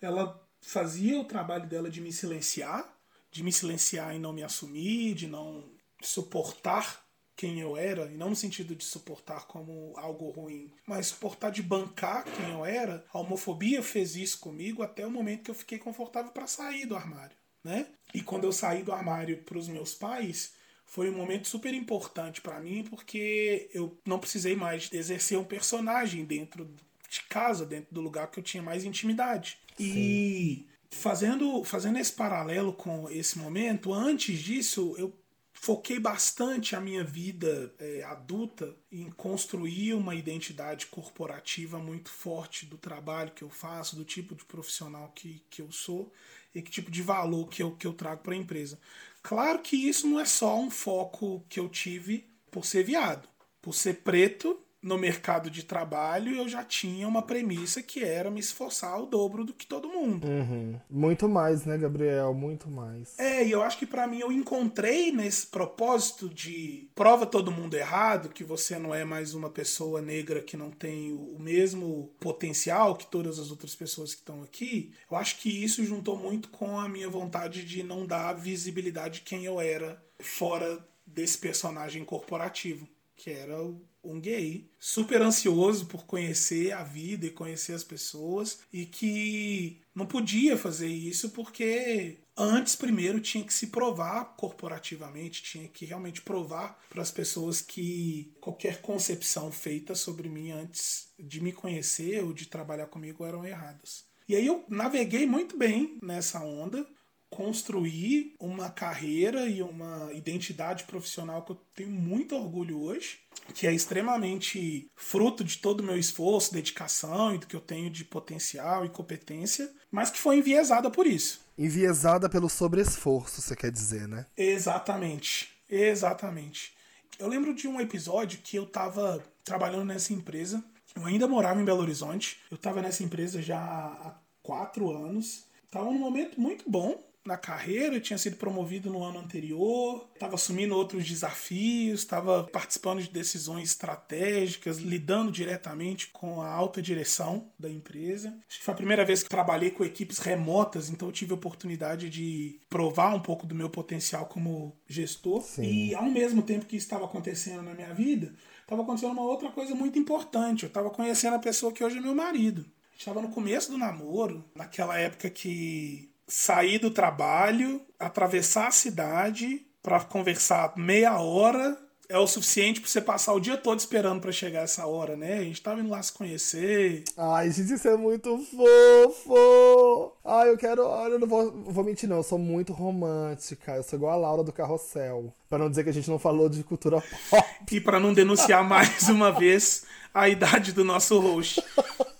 ela 0.00 0.40
fazia 0.62 1.18
o 1.18 1.24
trabalho 1.24 1.68
dela 1.68 1.90
de 1.90 2.00
me 2.00 2.12
silenciar, 2.12 2.88
de 3.30 3.42
me 3.42 3.52
silenciar 3.52 4.14
e 4.14 4.18
não 4.18 4.32
me 4.32 4.42
assumir, 4.42 5.14
de 5.14 5.26
não 5.26 5.64
suportar 6.00 7.04
quem 7.36 7.58
eu 7.58 7.76
era, 7.76 8.04
e 8.06 8.16
não 8.16 8.30
no 8.30 8.36
sentido 8.36 8.74
de 8.74 8.84
suportar 8.84 9.46
como 9.46 9.94
algo 9.96 10.30
ruim, 10.30 10.70
mas 10.86 11.06
suportar 11.06 11.50
de 11.50 11.62
bancar 11.62 12.24
quem 12.24 12.50
eu 12.50 12.64
era, 12.64 13.04
a 13.12 13.18
homofobia 13.18 13.82
fez 13.82 14.14
isso 14.14 14.38
comigo 14.38 14.82
até 14.82 15.06
o 15.06 15.10
momento 15.10 15.44
que 15.44 15.50
eu 15.50 15.54
fiquei 15.54 15.78
confortável 15.78 16.30
para 16.32 16.46
sair 16.46 16.86
do 16.86 16.94
armário, 16.94 17.36
né? 17.64 17.86
E 18.12 18.20
quando 18.20 18.44
eu 18.44 18.52
saí 18.52 18.82
do 18.82 18.92
armário 18.92 19.42
para 19.42 19.58
os 19.58 19.68
meus 19.68 19.94
pais, 19.94 20.52
foi 20.90 21.08
um 21.08 21.16
momento 21.16 21.46
super 21.46 21.72
importante 21.72 22.40
para 22.40 22.58
mim 22.58 22.82
porque 22.82 23.70
eu 23.72 23.96
não 24.04 24.18
precisei 24.18 24.56
mais 24.56 24.92
exercer 24.92 25.38
um 25.38 25.44
personagem 25.44 26.24
dentro 26.24 26.68
de 27.08 27.22
casa, 27.28 27.64
dentro 27.64 27.94
do 27.94 28.00
lugar 28.00 28.28
que 28.28 28.40
eu 28.40 28.42
tinha 28.42 28.60
mais 28.60 28.84
intimidade. 28.84 29.56
Sim. 29.76 29.84
E 29.84 30.66
fazendo, 30.90 31.62
fazendo 31.62 31.96
esse 31.96 32.12
paralelo 32.12 32.72
com 32.72 33.08
esse 33.08 33.38
momento, 33.38 33.94
antes 33.94 34.40
disso 34.40 34.96
eu 34.98 35.16
foquei 35.52 36.00
bastante 36.00 36.74
a 36.74 36.80
minha 36.80 37.04
vida 37.04 37.72
é, 37.78 38.02
adulta 38.02 38.74
em 38.90 39.10
construir 39.10 39.94
uma 39.94 40.16
identidade 40.16 40.86
corporativa 40.86 41.78
muito 41.78 42.10
forte 42.10 42.66
do 42.66 42.76
trabalho 42.76 43.30
que 43.30 43.44
eu 43.44 43.50
faço, 43.50 43.94
do 43.94 44.04
tipo 44.04 44.34
de 44.34 44.44
profissional 44.44 45.12
que, 45.14 45.40
que 45.48 45.62
eu 45.62 45.70
sou 45.70 46.12
e 46.52 46.60
que 46.60 46.70
tipo 46.70 46.90
de 46.90 47.00
valor 47.00 47.48
que 47.48 47.62
eu, 47.62 47.76
que 47.76 47.86
eu 47.86 47.92
trago 47.92 48.22
para 48.22 48.32
a 48.32 48.36
empresa. 48.36 48.78
Claro 49.22 49.60
que 49.60 49.76
isso 49.76 50.06
não 50.06 50.18
é 50.18 50.24
só 50.24 50.58
um 50.58 50.70
foco 50.70 51.44
que 51.48 51.60
eu 51.60 51.68
tive 51.68 52.28
por 52.50 52.64
ser 52.64 52.82
viado. 52.82 53.28
Por 53.60 53.74
ser 53.74 54.02
preto, 54.02 54.58
no 54.82 54.96
mercado 54.96 55.50
de 55.50 55.62
trabalho 55.62 56.34
eu 56.34 56.48
já 56.48 56.64
tinha 56.64 57.06
uma 57.06 57.22
premissa 57.22 57.82
que 57.82 58.02
era 58.02 58.30
me 58.30 58.40
esforçar 58.40 59.00
o 59.00 59.06
dobro 59.06 59.44
do 59.44 59.52
que 59.52 59.66
todo 59.66 59.88
mundo. 59.88 60.26
Uhum. 60.26 60.80
Muito 60.88 61.28
mais, 61.28 61.64
né, 61.64 61.76
Gabriel? 61.76 62.32
Muito 62.32 62.70
mais. 62.70 63.18
É, 63.18 63.44
e 63.44 63.50
eu 63.50 63.62
acho 63.62 63.78
que 63.78 63.86
para 63.86 64.06
mim 64.06 64.20
eu 64.20 64.32
encontrei 64.32 65.12
nesse 65.12 65.46
propósito 65.46 66.28
de 66.28 66.88
prova 66.94 67.26
todo 67.26 67.52
mundo 67.52 67.74
errado, 67.74 68.30
que 68.30 68.44
você 68.44 68.78
não 68.78 68.94
é 68.94 69.04
mais 69.04 69.34
uma 69.34 69.50
pessoa 69.50 70.00
negra 70.00 70.40
que 70.40 70.56
não 70.56 70.70
tem 70.70 71.12
o 71.12 71.38
mesmo 71.38 72.14
potencial 72.18 72.96
que 72.96 73.06
todas 73.06 73.38
as 73.38 73.50
outras 73.50 73.74
pessoas 73.74 74.14
que 74.14 74.20
estão 74.20 74.42
aqui. 74.42 74.92
Eu 75.10 75.16
acho 75.16 75.38
que 75.38 75.62
isso 75.62 75.84
juntou 75.84 76.16
muito 76.16 76.48
com 76.48 76.78
a 76.78 76.88
minha 76.88 77.08
vontade 77.08 77.64
de 77.64 77.82
não 77.82 78.06
dar 78.06 78.32
visibilidade 78.32 79.10
de 79.10 79.20
quem 79.22 79.44
eu 79.44 79.60
era 79.60 80.02
fora 80.20 80.78
desse 81.06 81.38
personagem 81.38 82.04
corporativo, 82.04 82.86
que 83.16 83.30
era 83.30 83.60
o 83.62 83.80
um 84.02 84.20
gay 84.20 84.70
super 84.78 85.20
ansioso 85.22 85.86
por 85.86 86.04
conhecer 86.04 86.72
a 86.72 86.82
vida 86.82 87.26
e 87.26 87.30
conhecer 87.30 87.74
as 87.74 87.84
pessoas 87.84 88.60
e 88.72 88.86
que 88.86 89.80
não 89.94 90.06
podia 90.06 90.56
fazer 90.56 90.88
isso 90.88 91.30
porque 91.30 92.18
antes 92.36 92.74
primeiro 92.74 93.20
tinha 93.20 93.44
que 93.44 93.52
se 93.52 93.66
provar 93.66 94.36
corporativamente, 94.36 95.42
tinha 95.42 95.68
que 95.68 95.84
realmente 95.84 96.22
provar 96.22 96.78
para 96.88 97.02
as 97.02 97.10
pessoas 97.10 97.60
que 97.60 98.32
qualquer 98.40 98.80
concepção 98.80 99.52
feita 99.52 99.94
sobre 99.94 100.28
mim 100.28 100.50
antes 100.50 101.08
de 101.18 101.40
me 101.40 101.52
conhecer 101.52 102.24
ou 102.24 102.32
de 102.32 102.46
trabalhar 102.46 102.86
comigo 102.86 103.24
eram 103.24 103.44
erradas. 103.44 104.04
E 104.26 104.36
aí 104.36 104.46
eu 104.46 104.64
naveguei 104.68 105.26
muito 105.26 105.56
bem 105.56 105.98
nessa 106.00 106.40
onda, 106.40 106.86
construí 107.30 108.34
uma 108.38 108.68
carreira 108.68 109.46
e 109.46 109.62
uma 109.62 110.12
identidade 110.12 110.84
profissional 110.84 111.42
que 111.42 111.52
eu 111.52 111.60
tenho 111.74 111.90
muito 111.90 112.34
orgulho 112.34 112.80
hoje 112.82 113.20
que 113.52 113.66
é 113.66 113.72
extremamente 113.72 114.90
fruto 114.94 115.42
de 115.42 115.58
todo 115.58 115.80
o 115.80 115.82
meu 115.82 115.98
esforço, 115.98 116.52
dedicação 116.52 117.34
e 117.34 117.38
do 117.38 117.46
que 117.46 117.56
eu 117.56 117.60
tenho 117.60 117.90
de 117.90 118.04
potencial 118.04 118.84
e 118.84 118.88
competência, 118.88 119.70
mas 119.90 120.10
que 120.10 120.18
foi 120.18 120.38
enviesada 120.38 120.90
por 120.90 121.06
isso. 121.06 121.40
Enviesada 121.58 122.28
pelo 122.28 122.48
sobreesforço, 122.48 123.40
você 123.40 123.56
quer 123.56 123.70
dizer, 123.70 124.08
né? 124.08 124.26
Exatamente. 124.36 125.50
Exatamente. 125.68 126.72
Eu 127.18 127.28
lembro 127.28 127.54
de 127.54 127.68
um 127.68 127.80
episódio 127.80 128.40
que 128.42 128.56
eu 128.56 128.64
estava 128.64 129.22
trabalhando 129.44 129.84
nessa 129.84 130.12
empresa. 130.12 130.62
Eu 130.94 131.04
ainda 131.04 131.28
morava 131.28 131.60
em 131.60 131.64
Belo 131.64 131.82
Horizonte. 131.82 132.40
Eu 132.50 132.54
estava 132.54 132.80
nessa 132.80 133.02
empresa 133.02 133.42
já 133.42 133.58
há 133.58 134.14
quatro 134.42 134.90
anos. 134.90 135.44
Estava 135.64 135.84
num 135.86 135.98
momento 135.98 136.40
muito 136.40 136.68
bom 136.68 137.09
na 137.30 137.36
carreira, 137.36 138.00
tinha 138.00 138.18
sido 138.18 138.36
promovido 138.36 138.90
no 138.90 139.04
ano 139.04 139.20
anterior, 139.20 140.08
estava 140.14 140.34
assumindo 140.34 140.74
outros 140.74 141.08
desafios, 141.08 142.00
estava 142.00 142.42
participando 142.44 143.00
de 143.00 143.08
decisões 143.08 143.70
estratégicas, 143.70 144.78
lidando 144.78 145.30
diretamente 145.30 146.08
com 146.08 146.42
a 146.42 146.48
alta 146.48 146.82
direção 146.82 147.48
da 147.56 147.70
empresa. 147.70 148.36
Acho 148.48 148.58
que 148.58 148.64
foi 148.64 148.74
a 148.74 148.76
primeira 148.76 149.04
vez 149.04 149.22
que 149.22 149.28
trabalhei 149.28 149.70
com 149.70 149.84
equipes 149.84 150.18
remotas, 150.18 150.90
então 150.90 151.06
eu 151.06 151.12
tive 151.12 151.30
a 151.30 151.36
oportunidade 151.36 152.10
de 152.10 152.58
provar 152.68 153.14
um 153.14 153.20
pouco 153.20 153.46
do 153.46 153.54
meu 153.54 153.70
potencial 153.70 154.26
como 154.26 154.76
gestor. 154.88 155.42
Sim. 155.42 155.62
E 155.62 155.94
ao 155.94 156.10
mesmo 156.10 156.42
tempo 156.42 156.66
que 156.66 156.76
isso 156.76 156.86
estava 156.86 157.04
acontecendo 157.04 157.62
na 157.62 157.74
minha 157.74 157.94
vida, 157.94 158.34
estava 158.60 158.82
acontecendo 158.82 159.12
uma 159.12 159.22
outra 159.22 159.50
coisa 159.50 159.72
muito 159.72 160.00
importante. 160.00 160.64
Eu 160.64 160.68
estava 160.68 160.90
conhecendo 160.90 161.36
a 161.36 161.40
pessoa 161.40 161.72
que 161.72 161.84
hoje 161.84 161.98
é 161.98 162.00
meu 162.00 162.14
marido. 162.14 162.66
Estava 162.98 163.22
no 163.22 163.30
começo 163.30 163.70
do 163.70 163.78
namoro, 163.78 164.44
naquela 164.54 164.98
época 164.98 165.30
que 165.30 166.09
sair 166.30 166.78
do 166.78 166.90
trabalho, 166.90 167.82
atravessar 167.98 168.68
a 168.68 168.70
cidade 168.70 169.66
para 169.82 170.00
conversar 170.00 170.72
meia 170.76 171.18
hora 171.18 171.76
é 172.08 172.18
o 172.18 172.26
suficiente 172.26 172.80
para 172.80 172.90
você 172.90 173.00
passar 173.00 173.32
o 173.34 173.40
dia 173.40 173.56
todo 173.56 173.78
esperando 173.78 174.20
para 174.20 174.32
chegar 174.32 174.62
essa 174.62 174.84
hora, 174.84 175.16
né? 175.16 175.38
A 175.38 175.44
gente 175.44 175.62
tava 175.62 175.80
indo 175.80 175.88
lá 175.88 176.02
se 176.02 176.12
conhecer. 176.12 177.04
Ai, 177.16 177.52
gente, 177.52 177.72
isso 177.72 177.86
é 177.86 177.96
muito 177.96 178.36
fofo! 178.38 180.12
Ai, 180.24 180.50
eu 180.50 180.58
quero. 180.58 180.84
Olha, 180.84 181.12
eu 181.12 181.18
não 181.20 181.28
vou, 181.28 181.52
vou 181.52 181.84
mentir, 181.84 182.08
não. 182.08 182.16
Eu 182.16 182.22
sou 182.24 182.36
muito 182.36 182.72
romântica. 182.72 183.76
Eu 183.76 183.84
sou 183.84 183.96
igual 183.96 184.12
a 184.12 184.16
Laura 184.16 184.42
do 184.42 184.52
Carrossel. 184.52 185.32
Para 185.48 185.58
não 185.58 185.70
dizer 185.70 185.84
que 185.84 185.90
a 185.90 185.92
gente 185.92 186.10
não 186.10 186.18
falou 186.18 186.48
de 186.48 186.64
cultura 186.64 187.00
pop. 187.30 187.46
E 187.70 187.80
para 187.80 188.00
não 188.00 188.12
denunciar 188.12 188.64
mais 188.64 189.08
uma 189.08 189.30
vez 189.30 189.84
a 190.12 190.28
idade 190.28 190.72
do 190.72 190.82
nosso 190.82 191.16
host. 191.20 191.62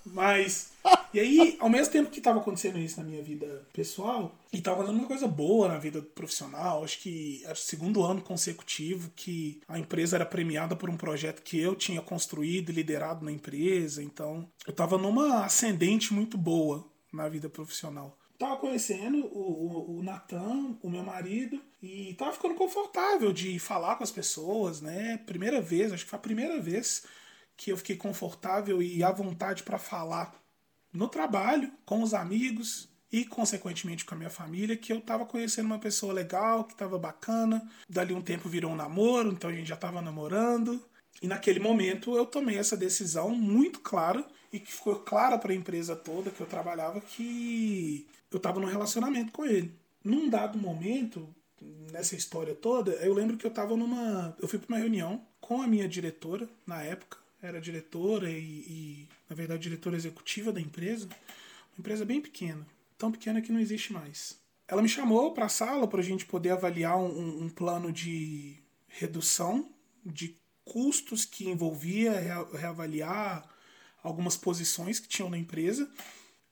Mas 0.07 0.70
e 1.13 1.21
aí, 1.21 1.57
ao 1.59 1.69
mesmo 1.69 1.93
tempo 1.93 2.11
que 2.11 2.19
estava 2.19 2.39
acontecendo 2.39 2.79
isso 2.79 3.01
na 3.01 3.07
minha 3.07 3.23
vida 3.23 3.67
pessoal, 3.73 4.35
e 4.53 4.59
estava 4.59 4.77
acontecendo 4.77 5.01
uma 5.01 5.09
coisa 5.09 5.27
boa 5.27 5.69
na 5.69 5.79
vida 5.79 6.01
profissional, 6.01 6.85
acho 6.85 7.01
que 7.01 7.43
era 7.45 7.55
o 7.55 7.57
segundo 7.57 8.03
ano 8.03 8.21
consecutivo 8.21 9.11
que 9.17 9.61
a 9.69 9.79
empresa 9.79 10.17
era 10.17 10.27
premiada 10.27 10.77
por 10.77 10.89
um 10.89 10.97
projeto 10.97 11.43
que 11.43 11.61
eu 11.61 11.75
tinha 11.75 12.01
construído 12.01 12.71
e 12.71 12.75
liderado 12.75 13.25
na 13.25 13.33
empresa, 13.33 14.03
então 14.03 14.49
eu 14.67 14.71
estava 14.71 14.97
numa 14.97 15.45
ascendente 15.45 16.15
muito 16.15 16.39
boa 16.39 16.85
na 17.13 17.29
vida 17.29 17.49
profissional. 17.49 18.17
Tava 18.39 18.57
conhecendo 18.57 19.19
o, 19.27 19.99
o, 19.99 19.99
o 19.99 20.03
Natan, 20.03 20.75
o 20.81 20.89
meu 20.89 21.03
marido, 21.03 21.61
e 21.83 22.15
tava 22.15 22.33
ficando 22.33 22.55
confortável 22.55 23.35
de 23.35 23.59
falar 23.59 23.97
com 23.97 24.05
as 24.05 24.11
pessoas, 24.11 24.81
né? 24.81 25.19
Primeira 25.27 25.61
vez, 25.61 25.93
acho 25.93 26.05
que 26.05 26.11
foi 26.11 26.19
a 26.19 26.23
primeira 26.23 26.59
vez 26.59 27.05
que 27.55 27.71
eu 27.71 27.77
fiquei 27.77 27.97
confortável 27.97 28.83
e 28.83 29.05
à 29.05 29.13
vontade 29.13 29.63
para 29.63 29.79
falar 29.79 30.40
no 30.93 31.09
trabalho, 31.09 31.73
com 31.85 32.03
os 32.03 32.15
amigos 32.15 32.89
e, 33.13 33.25
consequentemente, 33.25 34.05
com 34.05 34.15
a 34.15 34.19
minha 34.19 34.31
família, 34.31 34.77
que 34.77 34.93
eu 34.93 34.99
estava 34.99 35.27
conhecendo 35.27 35.67
uma 35.67 35.79
pessoa 35.79 36.13
legal, 36.13 36.65
que 36.65 36.73
estava 36.73 36.99
bacana. 36.99 37.69
Dali 37.89 38.15
um 38.15 38.23
tempo 38.23 38.49
virou 38.49 38.73
um 38.73 38.77
namoro, 38.77 39.33
então 39.33 39.51
a 39.51 39.53
gente 39.53 39.69
já 39.69 39.75
estava 39.75 40.01
namorando. 40.01 40.83
E 41.23 41.27
naquele 41.27 41.61
momento 41.61 42.17
eu 42.17 42.25
tomei 42.25 42.57
essa 42.57 42.77
decisão 42.77 43.31
muito 43.31 43.81
clara 43.81 44.25
e 44.53 44.59
que 44.59 44.73
ficou 44.73 44.97
clara 44.97 45.39
para 45.39 45.53
a 45.53 45.57
empresa 45.57 45.95
toda 45.95 46.31
que 46.31 46.41
eu 46.41 46.47
trabalhava 46.47 47.01
que 47.01 48.07
eu 48.31 48.37
estava 48.37 48.61
num 48.61 48.67
relacionamento 48.67 49.33
com 49.33 49.45
ele. 49.45 49.75
Num 50.03 50.29
dado 50.29 50.59
momento, 50.59 51.29
nessa 51.93 52.15
história 52.15 52.55
toda, 52.55 52.93
eu 52.93 53.13
lembro 53.13 53.37
que 53.37 53.45
eu 53.45 53.51
estava 53.51 53.77
numa. 53.77 54.35
Eu 54.41 54.49
fui 54.49 54.59
para 54.59 54.75
uma 54.75 54.79
reunião 54.79 55.23
com 55.41 55.61
a 55.61 55.67
minha 55.67 55.89
diretora 55.89 56.49
na 56.67 56.83
época, 56.83 57.19
era 57.43 57.61
diretora 57.61 58.31
e, 58.31 58.39
e, 58.39 59.09
na 59.31 59.37
verdade, 59.37 59.63
diretora 59.63 59.97
executiva 59.97 60.53
da 60.53 60.61
empresa, 60.61 61.07
uma 61.07 61.79
empresa 61.79 62.05
bem 62.05 62.21
pequena, 62.21 62.67
tão 62.99 63.13
pequena 63.13 63.41
que 63.41 63.53
não 63.53 63.61
existe 63.61 63.93
mais. 63.93 64.37
Ela 64.67 64.83
me 64.83 64.89
chamou 64.89 65.33
para 65.33 65.47
a 65.47 65.49
sala 65.49 65.87
para 65.87 66.01
a 66.01 66.03
gente 66.03 66.27
poder 66.27 66.51
avaliar 66.51 66.99
um, 66.99 67.45
um, 67.45 67.49
plano 67.49 67.93
de 67.93 68.57
redução 68.89 69.71
de 70.05 70.37
custos 70.65 71.25
que 71.25 71.49
envolvia 71.49 72.13
reavaliar 72.53 73.49
algumas 74.03 74.37
posições 74.37 74.99
que 74.99 75.09
tinham 75.09 75.31
na 75.31 75.39
empresa 75.39 75.89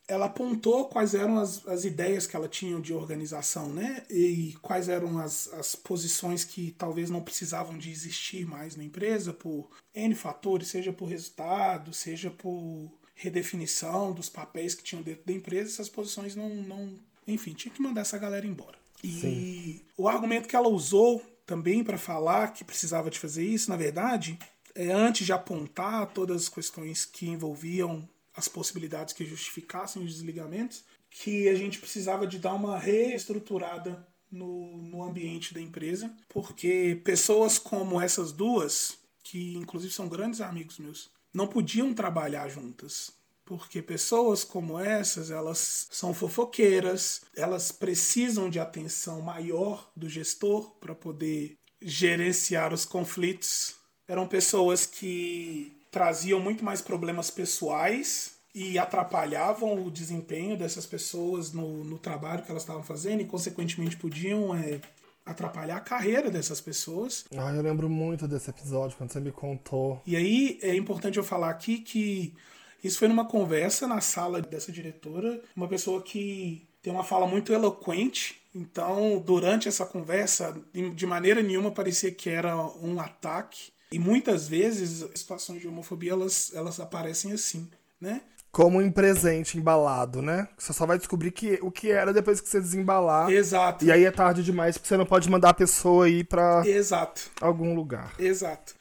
ela 0.09 0.25
apontou 0.25 0.87
quais 0.87 1.15
eram 1.15 1.39
as, 1.39 1.67
as 1.69 1.85
ideias 1.85 2.27
que 2.27 2.35
ela 2.35 2.49
tinha 2.49 2.81
de 2.81 2.95
organização, 2.95 3.69
né? 3.69 4.05
E 4.09 4.57
quais 4.63 4.89
eram 4.89 5.19
as, 5.19 5.53
as 5.53 5.75
posições 5.75 6.45
que 6.45 6.75
talvez 6.79 7.11
não 7.11 7.21
precisavam 7.21 7.77
de 7.77 7.91
existir 7.91 8.47
mais 8.47 8.75
na 8.75 8.83
empresa 8.83 9.35
por 9.35 9.69
N 9.95 10.15
fatores, 10.15 10.69
seja 10.69 10.93
por 10.93 11.07
resultado, 11.07 11.93
seja 11.93 12.31
por 12.31 12.91
redefinição 13.15 14.13
dos 14.13 14.31
papéis 14.31 14.75
que 14.75 14.83
tinham 14.83 15.03
dentro 15.03 15.27
da 15.27 15.33
empresa, 15.33 15.71
essas 15.71 15.91
posições 15.91 16.35
não. 16.35 16.49
não 16.49 16.99
enfim, 17.27 17.53
tinha 17.53 17.73
que 17.73 17.83
mandar 17.83 18.01
essa 18.01 18.17
galera 18.17 18.47
embora. 18.47 18.79
E 19.05 19.21
Sim. 19.21 19.81
o 19.97 20.09
argumento 20.09 20.49
que 20.49 20.57
ela 20.57 20.69
usou 20.69 21.23
também 21.45 21.85
para 21.85 21.99
falar 21.99 22.55
que 22.55 22.65
precisava 22.65 23.11
de 23.11 23.19
fazer 23.19 23.45
isso, 23.45 23.69
na 23.69 23.77
verdade, 23.77 24.39
é 24.75 24.91
antes 24.91 25.27
de 25.27 25.33
apontar 25.33 26.07
todas 26.13 26.43
as 26.43 26.49
questões 26.49 27.05
que 27.05 27.29
envolviam 27.29 28.09
as 28.39 28.47
possibilidades 28.47 29.13
que 29.13 29.25
justificassem 29.25 30.03
os 30.03 30.15
desligamentos, 30.15 30.85
que 31.11 31.49
a 31.49 31.55
gente 31.57 31.81
precisava 31.81 32.25
de 32.25 32.39
dar 32.39 32.55
uma 32.55 32.79
reestruturada 32.79 34.07
no, 34.31 34.77
no 34.79 35.03
ambiente 35.03 35.53
da 35.53 35.61
empresa, 35.61 36.15
porque 36.29 37.01
pessoas 37.03 37.59
como 37.59 38.01
essas 38.01 38.31
duas, 38.31 38.97
que 39.25 39.57
inclusive 39.57 39.93
são 39.93 40.09
grandes 40.09 40.41
amigos 40.41 40.79
meus, 40.79 41.11
não 41.35 41.49
podiam 41.49 41.93
trabalhar 41.93 42.49
juntas. 42.49 43.13
Porque 43.45 43.81
pessoas 43.81 44.45
como 44.45 44.79
essas, 44.79 45.31
elas 45.31 45.89
são 45.91 46.13
fofoqueiras, 46.13 47.23
elas 47.35 47.73
precisam 47.73 48.51
de 48.51 48.61
atenção 48.61 49.23
maior 49.23 49.91
do 49.97 50.07
gestor 50.07 50.73
para 50.79 50.95
poder 50.95 51.57
gerenciar 51.81 52.75
os 52.75 52.85
conflitos. 52.85 53.75
Eram 54.07 54.29
pessoas 54.29 54.85
que 54.85 55.78
traziam 55.91 56.41
muito 56.41 56.65
mais 56.65 56.81
problemas 56.81 57.31
pessoais 57.31 58.39
e 58.55 58.79
atrapalhavam 58.79 59.85
o 59.85 59.91
desempenho 59.91 60.57
dessas 60.57 60.87
pessoas 60.87 61.53
no, 61.53 61.85
no 61.85 61.99
trabalho 61.99 62.43
que 62.43 62.51
elas 62.51 62.63
estavam 62.63 62.83
fazendo 62.83 63.21
e, 63.21 63.25
consequentemente, 63.25 63.97
podiam 63.97 64.55
é, 64.55 64.81
atrapalhar 65.25 65.77
a 65.77 65.81
carreira 65.81 66.31
dessas 66.31 66.61
pessoas. 66.61 67.25
Ah, 67.37 67.53
eu 67.55 67.63
lembro 67.63 67.89
muito 67.89 68.27
desse 68.27 68.51
episódio 68.51 68.97
quando 68.97 69.13
você 69.13 69.21
me 69.21 69.31
contou. 69.31 70.03
E 70.07 70.17
aí 70.17 70.59
é 70.63 70.75
importante 70.75 71.19
eu 71.19 71.25
falar 71.25 71.51
aqui 71.51 71.79
que 71.79 72.35
isso 72.83 72.99
foi 72.99 73.09
numa 73.09 73.27
conversa 73.27 73.87
na 73.87 74.01
sala 74.01 74.41
dessa 74.41 74.73
diretora, 74.73 75.41
uma 75.55 75.69
pessoa 75.69 76.03
que 76.03 76.67
tem 76.83 76.93
uma 76.93 77.05
fala 77.05 77.27
muito 77.27 77.53
eloquente. 77.53 78.41
Então, 78.55 79.23
durante 79.25 79.69
essa 79.69 79.85
conversa, 79.85 80.57
de 80.73 81.07
maneira 81.07 81.43
nenhuma 81.43 81.71
parecia 81.71 82.11
que 82.11 82.31
era 82.31 82.57
um 82.57 82.99
ataque. 82.99 83.71
E 83.91 83.99
muitas 83.99 84.47
vezes, 84.47 85.05
situações 85.15 85.61
de 85.61 85.69
homofobia, 85.69 86.13
elas, 86.13 86.53
elas 86.55 86.79
aparecem 86.79 87.33
assim, 87.33 87.69
né? 88.01 88.21
Como 88.51 88.81
em 88.81 88.91
presente 88.91 89.59
embalado, 89.59 90.21
né? 90.23 90.49
Você 90.59 90.73
só 90.73 90.87
vai 90.87 90.99
descobrir 90.99 91.31
que, 91.31 91.59
o 91.63 91.71
que 91.71 91.91
era 91.91 92.13
depois 92.13 92.41
que 92.41 92.49
você 92.49 92.61
desembalar. 92.61 93.31
Exato. 93.31 93.85
E 93.85 93.93
aí 93.93 94.05
é 94.05 94.11
tarde 94.11 94.43
demais, 94.43 94.77
porque 94.77 94.89
você 94.89 94.97
não 94.97 95.07
pode 95.07 95.31
mandar 95.31 95.51
a 95.51 95.55
pessoa 95.55 96.09
ir 96.09 96.25
pra 96.25 96.63
Exato. 96.67 97.31
algum 97.41 97.75
lugar. 97.75 98.15
Exato. 98.19 98.75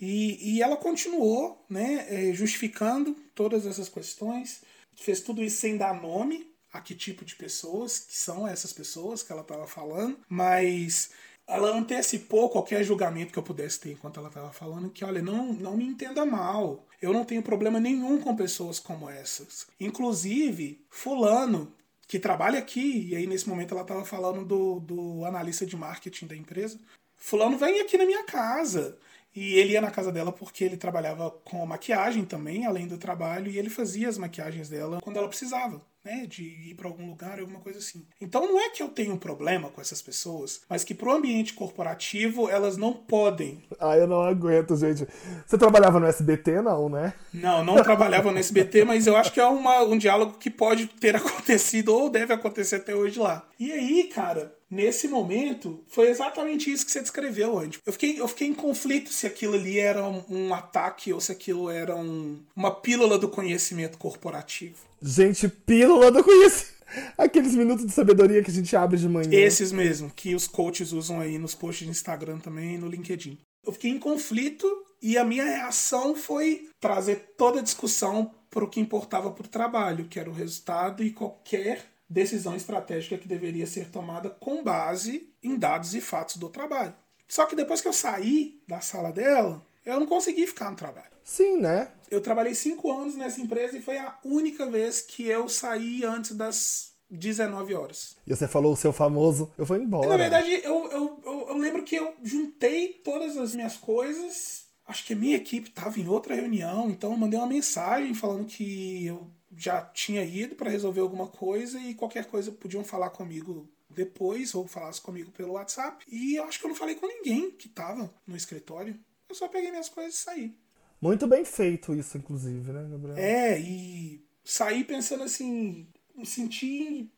E, 0.00 0.54
e 0.56 0.62
ela 0.62 0.76
continuou, 0.76 1.62
né, 1.68 2.06
eh, 2.08 2.32
justificando 2.32 3.14
todas 3.34 3.66
essas 3.66 3.88
questões, 3.88 4.62
fez 4.94 5.20
tudo 5.20 5.42
isso 5.42 5.58
sem 5.58 5.76
dar 5.76 6.00
nome 6.00 6.50
a 6.72 6.80
que 6.80 6.94
tipo 6.94 7.24
de 7.24 7.36
pessoas, 7.36 7.98
que 7.98 8.16
são 8.16 8.46
essas 8.46 8.72
pessoas 8.72 9.22
que 9.22 9.32
ela 9.32 9.42
estava 9.42 9.66
falando, 9.66 10.18
mas 10.28 11.10
ela 11.50 11.76
antecipou 11.76 12.48
qualquer 12.48 12.84
julgamento 12.84 13.32
que 13.32 13.38
eu 13.38 13.42
pudesse 13.42 13.80
ter 13.80 13.92
enquanto 13.92 14.18
ela 14.18 14.28
estava 14.28 14.52
falando, 14.52 14.90
que 14.90 15.04
olha, 15.04 15.20
não, 15.20 15.52
não 15.52 15.76
me 15.76 15.84
entenda 15.84 16.24
mal, 16.24 16.86
eu 17.02 17.12
não 17.12 17.24
tenho 17.24 17.42
problema 17.42 17.80
nenhum 17.80 18.20
com 18.20 18.36
pessoas 18.36 18.78
como 18.78 19.08
essas. 19.08 19.66
Inclusive, 19.78 20.84
fulano, 20.88 21.72
que 22.06 22.18
trabalha 22.18 22.58
aqui, 22.58 23.08
e 23.08 23.16
aí 23.16 23.26
nesse 23.26 23.48
momento 23.48 23.72
ela 23.72 23.82
estava 23.82 24.04
falando 24.04 24.44
do, 24.44 24.80
do 24.80 25.24
analista 25.24 25.66
de 25.66 25.76
marketing 25.76 26.26
da 26.26 26.36
empresa, 26.36 26.78
fulano 27.16 27.58
vem 27.58 27.80
aqui 27.80 27.96
na 27.98 28.06
minha 28.06 28.24
casa. 28.24 28.96
E 29.34 29.54
ele 29.54 29.74
ia 29.74 29.80
na 29.80 29.92
casa 29.92 30.10
dela 30.10 30.32
porque 30.32 30.64
ele 30.64 30.76
trabalhava 30.76 31.30
com 31.44 31.64
maquiagem 31.64 32.24
também, 32.24 32.66
além 32.66 32.88
do 32.88 32.98
trabalho, 32.98 33.50
e 33.50 33.58
ele 33.58 33.70
fazia 33.70 34.08
as 34.08 34.18
maquiagens 34.18 34.68
dela 34.68 35.00
quando 35.00 35.18
ela 35.18 35.28
precisava 35.28 35.80
né, 36.04 36.26
de 36.26 36.42
ir 36.42 36.74
para 36.74 36.88
algum 36.88 37.08
lugar, 37.08 37.38
alguma 37.38 37.60
coisa 37.60 37.78
assim. 37.78 38.06
Então 38.20 38.46
não 38.46 38.58
é 38.58 38.70
que 38.70 38.82
eu 38.82 38.88
tenho 38.88 39.12
um 39.12 39.18
problema 39.18 39.68
com 39.68 39.80
essas 39.80 40.00
pessoas, 40.00 40.62
mas 40.68 40.82
que 40.82 40.94
pro 40.94 41.12
ambiente 41.12 41.54
corporativo 41.54 42.48
elas 42.48 42.76
não 42.76 42.92
podem. 42.92 43.62
Ah, 43.78 43.96
eu 43.96 44.06
não 44.06 44.22
aguento, 44.22 44.76
gente. 44.76 45.06
Você 45.46 45.58
trabalhava 45.58 46.00
no 46.00 46.06
SBT, 46.06 46.62
não, 46.62 46.88
né? 46.88 47.12
Não, 47.32 47.64
não 47.64 47.82
trabalhava 47.82 48.32
no 48.32 48.38
SBT, 48.38 48.84
mas 48.86 49.06
eu 49.06 49.16
acho 49.16 49.32
que 49.32 49.40
é 49.40 49.46
uma, 49.46 49.82
um 49.82 49.98
diálogo 49.98 50.38
que 50.38 50.50
pode 50.50 50.86
ter 50.86 51.14
acontecido 51.16 51.94
ou 51.94 52.08
deve 52.08 52.32
acontecer 52.32 52.76
até 52.76 52.94
hoje 52.94 53.18
lá. 53.18 53.46
E 53.58 53.70
aí, 53.70 54.04
cara, 54.04 54.54
nesse 54.70 55.08
momento, 55.08 55.82
foi 55.88 56.08
exatamente 56.08 56.70
isso 56.70 56.86
que 56.86 56.92
você 56.92 57.00
descreveu 57.00 57.58
antes. 57.58 57.80
Eu 57.84 57.92
fiquei, 57.92 58.20
eu 58.20 58.28
fiquei 58.28 58.46
em 58.46 58.54
conflito 58.54 59.12
se 59.12 59.26
aquilo 59.26 59.54
ali 59.54 59.78
era 59.78 60.06
um, 60.06 60.22
um 60.28 60.54
ataque 60.54 61.12
ou 61.12 61.20
se 61.20 61.32
aquilo 61.32 61.68
era 61.68 61.96
um, 61.96 62.40
uma 62.54 62.70
pílula 62.70 63.18
do 63.18 63.28
conhecimento 63.28 63.98
corporativo. 63.98 64.76
Gente, 65.02 65.48
pílula 65.48 66.10
do 66.10 66.22
conhecimento. 66.22 66.80
Aqueles 67.16 67.54
minutos 67.54 67.86
de 67.86 67.92
sabedoria 67.92 68.42
que 68.42 68.50
a 68.50 68.54
gente 68.54 68.74
abre 68.74 68.98
de 68.98 69.08
manhã. 69.08 69.30
Esses 69.32 69.72
mesmo, 69.72 70.10
que 70.10 70.34
os 70.34 70.46
coaches 70.46 70.92
usam 70.92 71.20
aí 71.20 71.38
nos 71.38 71.54
posts 71.54 71.84
de 71.84 71.90
Instagram 71.90 72.38
também 72.38 72.74
e 72.74 72.78
no 72.78 72.88
LinkedIn. 72.88 73.38
Eu 73.64 73.72
fiquei 73.72 73.90
em 73.90 73.98
conflito 73.98 74.66
e 75.02 75.16
a 75.16 75.24
minha 75.24 75.44
reação 75.44 76.14
foi 76.14 76.68
trazer 76.80 77.34
toda 77.36 77.60
a 77.60 77.62
discussão 77.62 78.30
para 78.50 78.64
o 78.64 78.68
que 78.68 78.80
importava 78.80 79.30
para 79.30 79.44
o 79.44 79.48
trabalho, 79.48 80.06
que 80.08 80.18
era 80.18 80.28
o 80.28 80.34
resultado 80.34 81.04
e 81.04 81.10
qualquer 81.10 81.84
decisão 82.10 82.56
estratégica 82.56 83.16
que 83.16 83.28
deveria 83.28 83.66
ser 83.66 83.88
tomada 83.88 84.28
com 84.28 84.64
base 84.64 85.32
em 85.40 85.56
dados 85.56 85.94
e 85.94 86.00
fatos 86.00 86.36
do 86.36 86.48
trabalho. 86.48 86.92
Só 87.28 87.46
que 87.46 87.54
depois 87.54 87.80
que 87.80 87.86
eu 87.86 87.92
saí 87.92 88.60
da 88.66 88.80
sala 88.80 89.12
dela, 89.12 89.64
eu 89.86 90.00
não 90.00 90.06
consegui 90.06 90.44
ficar 90.48 90.70
no 90.70 90.76
trabalho. 90.76 91.06
Sim, 91.22 91.58
né? 91.60 91.92
Eu 92.10 92.20
trabalhei 92.20 92.56
cinco 92.56 92.90
anos 92.90 93.14
nessa 93.14 93.40
empresa 93.40 93.78
e 93.78 93.80
foi 93.80 93.96
a 93.96 94.18
única 94.24 94.66
vez 94.66 95.00
que 95.00 95.28
eu 95.28 95.48
saí 95.48 96.04
antes 96.04 96.34
das 96.34 96.90
19 97.08 97.74
horas. 97.74 98.16
E 98.26 98.34
você 98.34 98.48
falou 98.48 98.72
o 98.72 98.76
seu 98.76 98.92
famoso, 98.92 99.48
eu 99.56 99.64
vou 99.64 99.76
embora. 99.76 100.08
Na 100.08 100.16
verdade, 100.16 100.50
eu, 100.64 100.90
eu, 100.90 101.20
eu, 101.24 101.46
eu 101.50 101.56
lembro 101.56 101.84
que 101.84 101.94
eu 101.94 102.14
juntei 102.24 102.88
todas 103.04 103.36
as 103.36 103.54
minhas 103.54 103.76
coisas. 103.76 104.64
Acho 104.86 105.06
que 105.06 105.12
a 105.12 105.16
minha 105.16 105.36
equipe 105.36 105.68
estava 105.68 106.00
em 106.00 106.08
outra 106.08 106.34
reunião, 106.34 106.90
então 106.90 107.12
eu 107.12 107.16
mandei 107.16 107.38
uma 107.38 107.46
mensagem 107.46 108.12
falando 108.12 108.46
que 108.46 109.06
eu 109.06 109.30
já 109.56 109.82
tinha 109.82 110.24
ido 110.24 110.54
para 110.54 110.70
resolver 110.70 111.00
alguma 111.00 111.26
coisa 111.26 111.78
e 111.80 111.94
qualquer 111.94 112.26
coisa 112.26 112.52
podiam 112.52 112.84
falar 112.84 113.10
comigo 113.10 113.68
depois 113.88 114.54
ou 114.54 114.66
falasse 114.66 115.00
comigo 115.00 115.30
pelo 115.32 115.54
WhatsApp. 115.54 116.04
E 116.08 116.36
eu 116.36 116.44
acho 116.44 116.58
que 116.58 116.66
eu 116.66 116.68
não 116.68 116.76
falei 116.76 116.94
com 116.94 117.06
ninguém 117.06 117.50
que 117.50 117.66
estava 117.66 118.12
no 118.26 118.36
escritório. 118.36 118.98
Eu 119.28 119.34
só 119.34 119.48
peguei 119.48 119.70
minhas 119.70 119.88
coisas 119.88 120.14
e 120.14 120.18
saí. 120.18 120.54
Muito 121.00 121.26
bem 121.26 121.44
feito 121.44 121.94
isso, 121.94 122.16
inclusive, 122.18 122.72
né, 122.72 122.86
Gabriel? 122.90 123.16
É, 123.16 123.58
e 123.58 124.22
saí 124.44 124.84
pensando 124.84 125.24
assim, 125.24 125.86
me 126.14 126.26
senti 126.26 127.10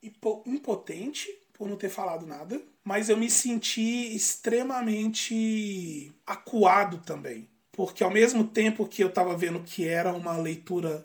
impotente 0.46 1.28
por 1.52 1.68
não 1.68 1.76
ter 1.76 1.88
falado 1.88 2.26
nada, 2.26 2.62
mas 2.84 3.08
eu 3.08 3.16
me 3.16 3.30
senti 3.30 4.14
extremamente 4.14 6.12
acuado 6.26 6.98
também. 6.98 7.48
Porque 7.72 8.04
ao 8.04 8.10
mesmo 8.10 8.44
tempo 8.44 8.86
que 8.86 9.02
eu 9.02 9.08
estava 9.08 9.36
vendo 9.36 9.62
que 9.62 9.86
era 9.86 10.12
uma 10.12 10.36
leitura 10.36 11.04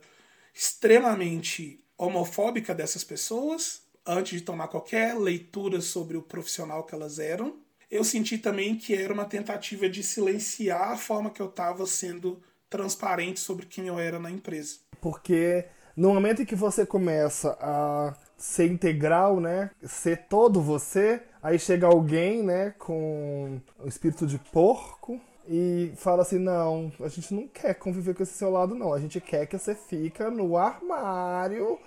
extremamente 0.58 1.80
homofóbica 1.96 2.74
dessas 2.74 3.04
pessoas, 3.04 3.84
antes 4.04 4.40
de 4.40 4.46
tomar 4.46 4.68
qualquer 4.70 5.16
leitura 5.16 5.82
sobre 5.82 6.18
o 6.18 6.22
profissional 6.22 6.84
que 6.84 6.96
elas 6.96 7.20
eram, 7.20 7.58
eu 7.92 8.04
senti 8.04 8.40
também 8.40 8.76
que 8.76 8.96
era 8.96 9.14
uma 9.14 9.26
tentativa 9.26 9.88
de 9.88 10.02
silenciar 10.02 10.92
a 10.92 10.98
forma 10.98 11.30
que 11.30 11.42
eu 11.42 11.46
estava 11.46 11.86
sendo 11.86 12.42
transparente 12.70 13.40
sobre 13.40 13.68
quem 13.68 13.88
eu 13.88 14.00
era 14.00 14.20
na 14.20 14.32
empresa. 14.32 14.80
Porque 15.00 15.66
no 15.96 16.12
momento 16.12 16.42
em 16.42 16.46
que 16.46 16.56
você 16.56 16.86
começa 16.86 17.56
a 17.62 18.16
ser 18.36 18.66
integral, 18.66 19.40
né, 19.40 19.70
ser 19.84 20.26
todo 20.28 20.60
você, 20.60 21.22
aí 21.42 21.60
chega 21.60 21.86
alguém, 21.86 22.42
né, 22.42 22.72
com 22.80 23.62
o 23.80 23.88
espírito 23.88 24.26
de 24.26 24.40
porco 24.40 25.22
e 25.50 25.92
fala 25.96 26.22
assim: 26.22 26.40
"Não, 26.40 26.92
a 27.00 27.08
gente 27.08 27.34
não 27.34 27.48
quer 27.48 27.74
conviver 27.76 28.14
com 28.14 28.24
esse 28.24 28.34
seu 28.34 28.50
lado 28.50 28.76
não. 28.76 28.94
A 28.94 29.00
gente 29.00 29.20
quer 29.22 29.46
que 29.46 29.58
você 29.58 29.76
fica 29.76 30.30
no 30.30 30.58
armário 30.58 31.80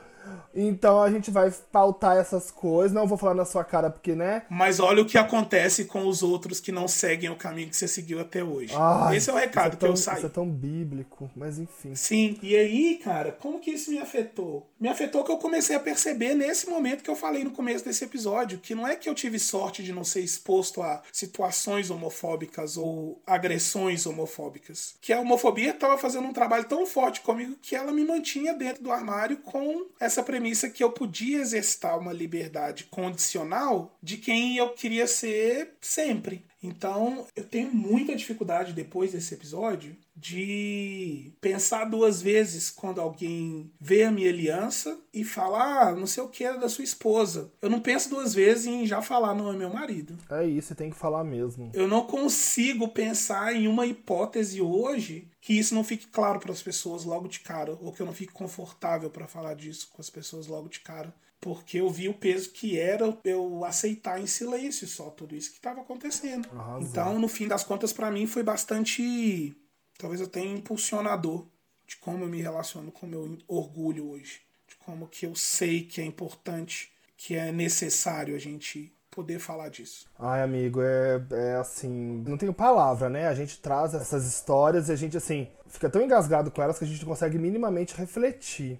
então 0.55 1.03
a 1.03 1.11
gente 1.11 1.31
vai 1.31 1.51
pautar 1.73 2.17
essas 2.17 2.51
coisas. 2.51 2.93
Não 2.93 3.07
vou 3.07 3.17
falar 3.17 3.35
na 3.35 3.45
sua 3.45 3.65
cara 3.65 3.91
porque, 3.91 4.15
né? 4.15 4.43
Mas 4.49 4.81
olha 4.81 5.03
o 5.03 5.07
que 5.07 5.19
acontece 5.19 5.85
com 5.85 6.07
os 6.07 6.23
outros 6.23 6.61
que 6.61 6.73
não 6.73 6.89
seguem 6.89 7.31
o 7.31 7.37
caminho 7.37 7.69
que 7.69 7.77
você 7.77 7.89
seguiu 7.89 8.21
até 8.21 8.43
hoje. 8.43 8.75
Ai, 8.77 9.17
Esse 9.17 9.31
é 9.31 9.33
o 9.33 9.37
recado 9.37 9.75
é 9.75 9.77
tão, 9.77 9.89
que 9.89 9.93
eu 9.93 9.97
saí. 9.97 10.17
Isso 10.19 10.27
é 10.27 10.31
tão 10.31 10.49
bíblico, 10.49 11.31
mas 11.37 11.59
enfim. 11.59 11.95
Sim. 11.95 12.39
E 12.43 12.57
aí, 12.57 13.01
cara, 13.03 13.33
como 13.33 13.61
que 13.61 13.71
isso 13.71 13.91
me 13.91 13.99
afetou? 13.99 14.70
Me 14.81 14.89
afetou 14.89 15.23
que 15.23 15.31
eu 15.31 15.37
comecei 15.37 15.77
a 15.77 15.81
perceber 15.81 16.35
nesse 16.35 16.67
momento 16.67 17.05
que 17.05 17.11
eu 17.11 17.15
falei 17.15 17.45
no 17.45 17.51
começo 17.51 17.85
desse 17.85 18.03
episódio, 18.03 18.59
que 18.59 18.75
não 18.75 18.89
é 18.89 18.97
que 18.97 19.11
eu 19.11 19.15
tive 19.15 19.39
sorte 19.39 19.83
de 19.83 19.93
não 19.93 20.03
ser 20.03 20.21
exposto 20.21 20.81
a 20.81 21.03
situações 21.13 21.91
homofóbicas 21.91 22.79
ou 22.79 23.21
agressões 23.27 24.07
homofóbicas. 24.07 24.95
Que 24.99 25.13
a 25.13 25.21
homofobia 25.21 25.73
estava 25.73 25.99
fazendo 25.99 26.27
um 26.27 26.33
trabalho 26.33 26.65
tão 26.65 26.87
forte 26.87 27.21
comigo 27.21 27.59
que 27.61 27.77
ela 27.77 27.93
me 27.93 28.07
mantinha 28.07 28.55
dentro 28.55 28.83
do 28.83 28.91
armário 28.91 29.37
com 29.39 29.87
essa 30.01 30.23
premissa 30.23 30.71
que 30.71 30.83
eu 30.83 30.91
podia 30.91 31.41
exercitar 31.41 31.99
uma 31.99 32.15
liberdade 32.15 32.85
condicional 32.85 33.95
de 34.03 34.17
quem 34.17 34.57
eu 34.57 34.71
queria 34.71 35.07
ser 35.07 35.75
sempre. 35.79 36.43
Então, 36.63 37.27
eu 37.35 37.45
tenho 37.45 37.73
muita 37.73 38.15
dificuldade 38.15 38.73
depois 38.73 39.13
desse 39.13 39.33
episódio 39.35 39.97
de 40.15 41.33
pensar 41.41 41.87
duas 41.87 42.21
vezes 42.21 42.71
quando 42.71 43.01
alguém 43.01 43.73
vê 43.81 44.05
a 44.05 44.11
minha 44.11 44.29
aliança 44.29 44.99
e 45.15 45.25
fala, 45.25 45.89
ah, 45.89 45.95
não 45.95 46.07
sei 46.07 46.23
o 46.23 46.29
que 46.29 46.45
é 46.45 46.59
da 46.59 46.69
sua 46.69 46.85
esposa. 46.85 47.51
Eu 47.63 47.71
não 47.71 47.81
penso 47.81 48.11
duas 48.11 48.35
vezes 48.35 48.67
em 48.67 48.87
já 48.87 49.01
falar, 49.01 49.35
não 49.35 49.51
é 49.51 49.57
meu 49.57 49.71
marido. 49.71 50.19
É 50.31 50.47
isso, 50.47 50.69
você 50.69 50.75
tem 50.75 50.91
que 50.91 50.97
falar 50.97 51.25
mesmo. 51.25 51.71
Eu 51.73 51.89
não 51.89 52.07
consigo 52.07 52.89
pensar 52.89 53.55
em 53.55 53.67
uma 53.67 53.87
hipótese 53.87 54.61
hoje 54.61 55.29
que 55.41 55.59
isso 55.59 55.75
não 55.75 55.83
fique 55.83 56.07
claro 56.09 56.39
para 56.39 56.53
as 56.53 56.63
pessoas 56.63 57.05
logo 57.05 57.27
de 57.27 57.41
cara, 57.41 57.73
ou 57.81 57.93
que 57.93 58.03
eu 58.03 58.07
não 58.07 58.13
fique 58.13 58.33
confortável 58.33 59.09
para 59.09 59.27
falar 59.27 59.55
disso 59.55 59.89
com 59.93 60.03
as 60.03 60.11
pessoas 60.11 60.47
logo 60.47 60.69
de 60.69 60.81
cara. 60.81 61.15
Porque 61.41 61.79
eu 61.79 61.89
vi 61.89 62.09
o 62.09 62.15
peso 62.15 62.51
que 62.51 62.79
era 62.79 63.17
eu 63.25 63.65
aceitar 63.65 64.21
em 64.21 64.27
silêncio 64.27 64.87
só 64.87 65.09
tudo 65.09 65.35
isso 65.35 65.51
que 65.51 65.57
estava 65.57 65.81
acontecendo. 65.81 66.49
Arrasou. 66.53 66.83
Então, 66.83 67.19
no 67.19 67.29
fim 67.29 67.49
das 67.49 67.65
contas, 67.65 67.93
para 67.93 68.11
mim 68.11 68.27
foi 68.27 68.43
bastante. 68.43 69.57
Talvez 69.99 70.21
até 70.21 70.41
impulsionador 70.41 71.47
de 71.87 71.97
como 71.97 72.25
eu 72.25 72.29
me 72.29 72.43
relaciono 72.43 72.93
com 72.93 73.07
o 73.07 73.09
meu 73.09 73.39
orgulho 73.49 74.11
hoje. 74.11 74.43
De 74.69 74.77
como 74.77 75.09
que 75.09 75.27
eu 75.27 75.35
sei 75.35 75.83
que 75.83 76.01
é 76.01 76.05
importante, 76.05 76.93
que 77.17 77.35
é 77.35 77.51
necessário 77.51 78.37
a 78.37 78.39
gente 78.39 78.93
poder 79.11 79.39
falar 79.39 79.69
disso. 79.71 80.07
Ai, 80.19 80.43
amigo, 80.43 80.81
é, 80.81 81.21
é 81.33 81.55
assim. 81.57 82.23
Não 82.27 82.39
tenho 82.39 82.55
palavra, 82.55 83.09
né? 83.09 83.27
A 83.27 83.35
gente 83.35 83.59
traz 83.59 83.93
essas 83.95 84.27
histórias 84.27 84.89
e 84.89 84.93
a 84.93 84.97
gente, 84.97 85.17
assim, 85.17 85.49
fica 85.67 85.91
tão 85.91 86.01
engasgado 86.01 86.51
com 86.51 86.63
elas 86.63 86.79
que 86.79 86.85
a 86.85 86.87
gente 86.87 87.01
não 87.01 87.09
consegue 87.09 87.39
minimamente 87.39 87.95
refletir. 87.97 88.79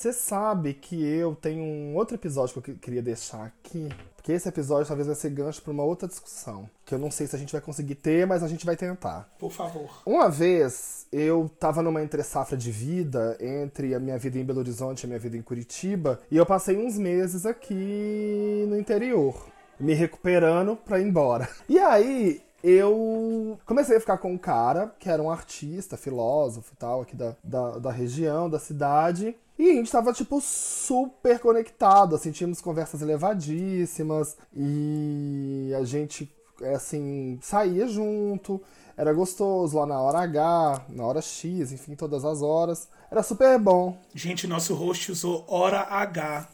Você 0.00 0.14
sabe 0.14 0.72
que 0.72 1.04
eu 1.04 1.34
tenho 1.34 1.62
um 1.62 1.94
outro 1.94 2.16
episódio 2.16 2.62
que 2.62 2.70
eu 2.70 2.76
queria 2.76 3.02
deixar 3.02 3.44
aqui. 3.44 3.86
Porque 4.16 4.32
esse 4.32 4.48
episódio 4.48 4.86
talvez 4.86 5.06
vai 5.06 5.14
ser 5.14 5.28
gancho 5.28 5.60
para 5.60 5.74
uma 5.74 5.82
outra 5.82 6.08
discussão. 6.08 6.70
Que 6.86 6.94
eu 6.94 6.98
não 6.98 7.10
sei 7.10 7.26
se 7.26 7.36
a 7.36 7.38
gente 7.38 7.52
vai 7.52 7.60
conseguir 7.60 7.96
ter, 7.96 8.26
mas 8.26 8.42
a 8.42 8.48
gente 8.48 8.64
vai 8.64 8.76
tentar. 8.76 9.28
Por 9.38 9.52
favor. 9.52 9.90
Uma 10.06 10.30
vez 10.30 11.06
eu 11.12 11.50
tava 11.60 11.82
numa 11.82 12.02
entre-safra 12.02 12.56
de 12.56 12.72
vida 12.72 13.36
entre 13.38 13.94
a 13.94 14.00
minha 14.00 14.16
vida 14.16 14.38
em 14.38 14.44
Belo 14.44 14.60
Horizonte 14.60 15.02
e 15.02 15.04
a 15.04 15.08
minha 15.08 15.18
vida 15.18 15.36
em 15.36 15.42
Curitiba. 15.42 16.18
E 16.30 16.36
eu 16.38 16.46
passei 16.46 16.78
uns 16.78 16.96
meses 16.96 17.44
aqui 17.44 18.64
no 18.70 18.78
interior, 18.78 19.48
me 19.78 19.92
recuperando 19.92 20.76
pra 20.76 20.98
ir 20.98 21.06
embora. 21.06 21.46
E 21.68 21.78
aí 21.78 22.40
eu 22.64 23.58
comecei 23.66 23.96
a 23.96 24.00
ficar 24.00 24.16
com 24.16 24.32
um 24.32 24.38
cara 24.38 24.94
que 24.98 25.10
era 25.10 25.22
um 25.22 25.30
artista, 25.30 25.96
filósofo 25.96 26.72
e 26.72 26.76
tal, 26.76 27.02
aqui 27.02 27.16
da, 27.16 27.36
da, 27.44 27.78
da 27.78 27.90
região, 27.90 28.48
da 28.48 28.58
cidade. 28.58 29.36
E 29.60 29.72
a 29.72 29.74
gente 29.74 29.92
tava, 29.92 30.10
tipo, 30.10 30.40
super 30.40 31.38
conectado, 31.38 32.14
assim, 32.16 32.30
tínhamos 32.30 32.62
conversas 32.62 33.02
elevadíssimas 33.02 34.34
e 34.56 35.70
a 35.78 35.84
gente, 35.84 36.34
assim, 36.74 37.38
saía 37.42 37.86
junto, 37.86 38.58
era 38.96 39.12
gostoso 39.12 39.76
lá 39.78 39.84
na 39.84 40.00
hora 40.00 40.20
H, 40.20 40.86
na 40.88 41.04
hora 41.04 41.20
X, 41.20 41.72
enfim, 41.72 41.94
todas 41.94 42.24
as 42.24 42.40
horas. 42.40 42.88
Era 43.10 43.22
super 43.22 43.58
bom. 43.58 43.98
Gente, 44.14 44.46
nosso 44.46 44.74
host 44.74 45.12
usou 45.12 45.44
hora 45.46 45.80
H. 45.80 46.48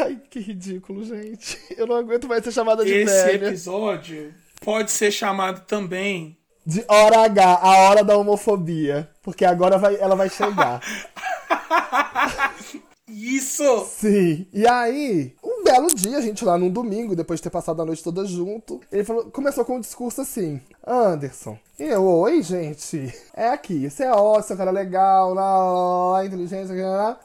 Ai, 0.00 0.20
que 0.28 0.40
ridículo, 0.40 1.04
gente. 1.04 1.56
Eu 1.78 1.86
não 1.86 1.94
aguento 1.94 2.26
mais 2.26 2.42
ser 2.42 2.50
chamada 2.50 2.84
de 2.84 2.92
Esse 2.92 3.26
velha. 3.26 3.46
episódio 3.46 4.34
pode 4.60 4.90
ser 4.90 5.12
chamado 5.12 5.60
também 5.66 6.36
De 6.66 6.84
hora 6.88 7.20
H, 7.26 7.58
a 7.62 7.76
hora 7.78 8.02
da 8.02 8.16
homofobia. 8.16 9.08
Porque 9.22 9.44
agora 9.44 9.78
vai, 9.78 9.94
ela 10.00 10.16
vai 10.16 10.28
chegar. 10.28 10.80
Isso! 13.10 13.86
Sim. 13.86 14.46
E 14.52 14.66
aí, 14.66 15.34
um 15.42 15.64
belo 15.64 15.88
dia, 15.94 16.18
a 16.18 16.20
gente 16.20 16.44
lá 16.44 16.56
num 16.56 16.70
domingo, 16.70 17.16
depois 17.16 17.40
de 17.40 17.44
ter 17.44 17.50
passado 17.50 17.82
a 17.82 17.84
noite 17.84 18.02
toda 18.02 18.24
junto, 18.24 18.80
ele 18.90 19.04
falou, 19.04 19.24
começou 19.30 19.64
com 19.64 19.76
um 19.76 19.80
discurso 19.80 20.20
assim: 20.20 20.60
Anderson. 20.86 21.58
E 21.78 21.84
eu, 21.84 22.04
oi, 22.04 22.42
gente. 22.42 23.12
É 23.34 23.48
aqui. 23.48 23.88
Você 23.88 24.04
é 24.04 24.12
ótimo, 24.12 24.56
cara 24.56 24.70
legal, 24.70 25.34
lá, 25.34 26.12
lá, 26.12 26.24
inteligência, 26.24 26.74